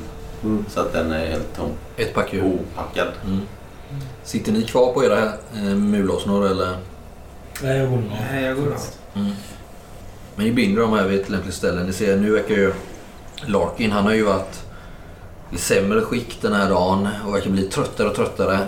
[0.43, 0.65] Mm.
[0.69, 1.69] så att den är helt tom.
[1.97, 2.33] Ett pack.
[2.33, 3.07] Opackad.
[3.25, 3.39] Mm.
[4.23, 5.23] Sitter ni kvar på era
[5.55, 6.77] eh, mulåsnor eller?
[7.63, 8.11] Nej, jag går nog.
[8.31, 8.79] nej, jag går av.
[9.15, 9.31] Mm.
[10.35, 11.83] Men ni binder dem här vid ett lämpligt ställe.
[11.83, 12.73] Ni ser nu verkar ju
[13.45, 14.63] Larkin, han har ju varit
[15.51, 18.59] i sämre skick den här dagen och verkar bli tröttare och tröttare.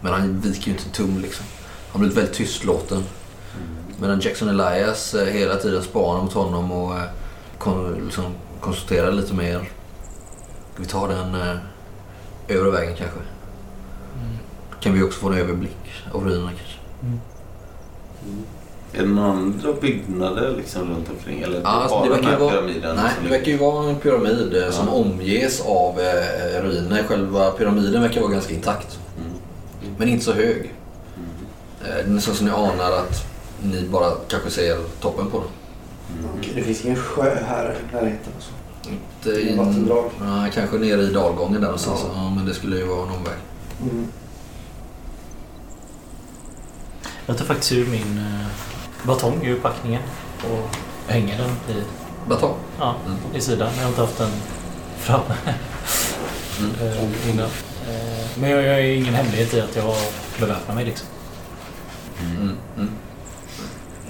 [0.00, 1.46] Men han viker ju inte en tum liksom.
[1.56, 3.04] Han har blivit väldigt tystlåten.
[4.02, 7.02] Medan Jackson Elias eh, hela tiden spanar mot honom och eh,
[7.58, 8.24] kon, liksom,
[8.60, 9.68] konsulterar lite mer.
[10.76, 11.56] Vi ta den eh,
[12.48, 13.18] övre vägen kanske?
[14.80, 15.76] Kan vi också få en överblick
[16.12, 16.78] av ruinerna kanske?
[18.92, 21.40] Är det några andra byggnader liksom runt omkring?
[21.42, 22.96] Eller Ja, alltså, bara det den verkar här ju vara, pyramiden?
[22.96, 24.92] nej, som det verkar ju vara en pyramid eh, som Ja.
[24.94, 27.02] omges av eh, ruiner.
[27.08, 28.98] Själva pyramiden verkar vara ganska intakt.
[29.18, 29.32] Mm.
[29.98, 30.74] Men inte så hög.
[31.80, 33.26] Eh, Det är nästan så ni anar att
[33.64, 35.48] ni bara kanske ser toppen på den.
[36.38, 38.32] Okej, det finns ingen sjö här i närheten.
[38.36, 38.50] Alltså.
[38.90, 40.10] Inte Inget vattendrag.
[40.20, 42.00] Nej, kanske nere i dalgången där någonstans.
[42.14, 42.30] Ja.
[42.36, 43.34] men det skulle ju vara en omväg.
[43.82, 44.06] Mm.
[47.26, 48.46] Jag tar faktiskt ur min eh,
[49.06, 50.02] batong ur packningen
[50.50, 50.76] och
[51.12, 51.82] hänger den i,
[52.28, 52.54] Batong.
[52.78, 53.18] ja, Mm.
[53.34, 53.70] i sidan.
[53.76, 54.30] Jag har inte haft den
[54.98, 55.34] framme
[56.58, 56.72] Mm.
[56.82, 57.46] eh, innan.
[57.88, 59.94] Eh, men jag jag ju ingen hemlighet i att jag
[60.40, 61.08] beväpnar mig liksom.
[62.20, 62.56] Mm.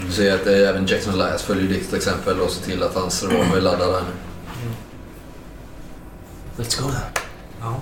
[0.02, 0.10] Mm.
[0.10, 3.22] Du ser att eh, även Jackson Elias följer ditt exempel och ser till att hans
[3.22, 4.12] revolver är laddad där nu.
[6.56, 7.00] Let's go then.
[7.60, 7.80] Ja.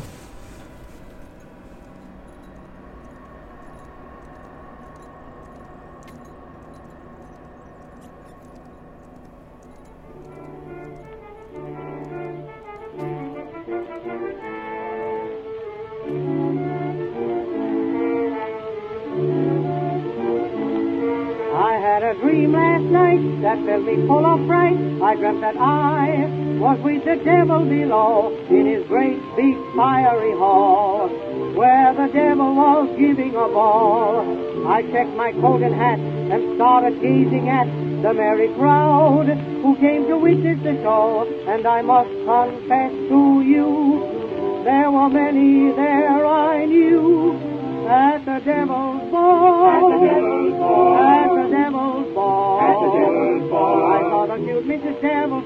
[23.85, 24.76] Me full of fright.
[25.03, 26.26] I dreamt that I
[26.59, 31.09] was with the devil below in his great big fiery hall,
[31.55, 34.68] where the devil was giving a ball.
[34.68, 37.66] I checked my coat and hat and started gazing at
[38.03, 39.26] the merry crowd
[39.62, 41.26] who came to witness the show.
[41.49, 47.51] And I must confess to you, there were many there I knew
[47.89, 49.66] at the devil's ball.
[49.66, 50.97] At the devil's ball.
[50.97, 52.49] At the devil's ball.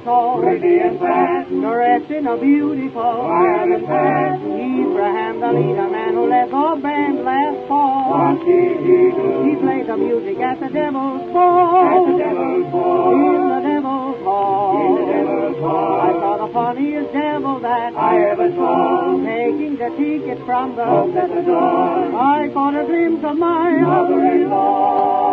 [0.05, 4.37] So pretty and fat, dressed in a beautiful violet hat.
[4.37, 8.13] Abraham, the leader man who led the band last fall.
[8.13, 9.49] What did he do?
[9.49, 11.89] He played the music at the devil's ball.
[11.89, 13.17] At the devil's ball.
[13.17, 14.77] In the devil's hall.
[14.77, 16.01] In the devil's hall.
[16.05, 19.17] I saw the funniest devil that I ever saw.
[19.25, 22.13] Taking the ticket from the at the door.
[22.13, 25.33] I caught a glimpse of my mother-in-law.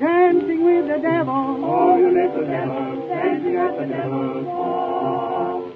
[0.00, 1.43] Dancing with the devil.
[1.76, 3.08] Oh, you little devil.
[3.08, 5.72] Dancing at the devil's ball.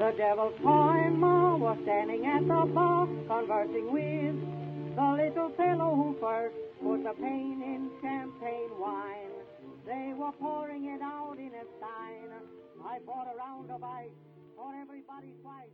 [0.00, 4.34] The devil's toy ma was standing at the bar, conversing with
[4.96, 9.30] the little fellow who first put the pain in champagne wine.
[9.86, 12.34] They were pouring it out in a stein.
[12.84, 14.10] I bought a round of ice
[14.56, 15.70] for everybody twice.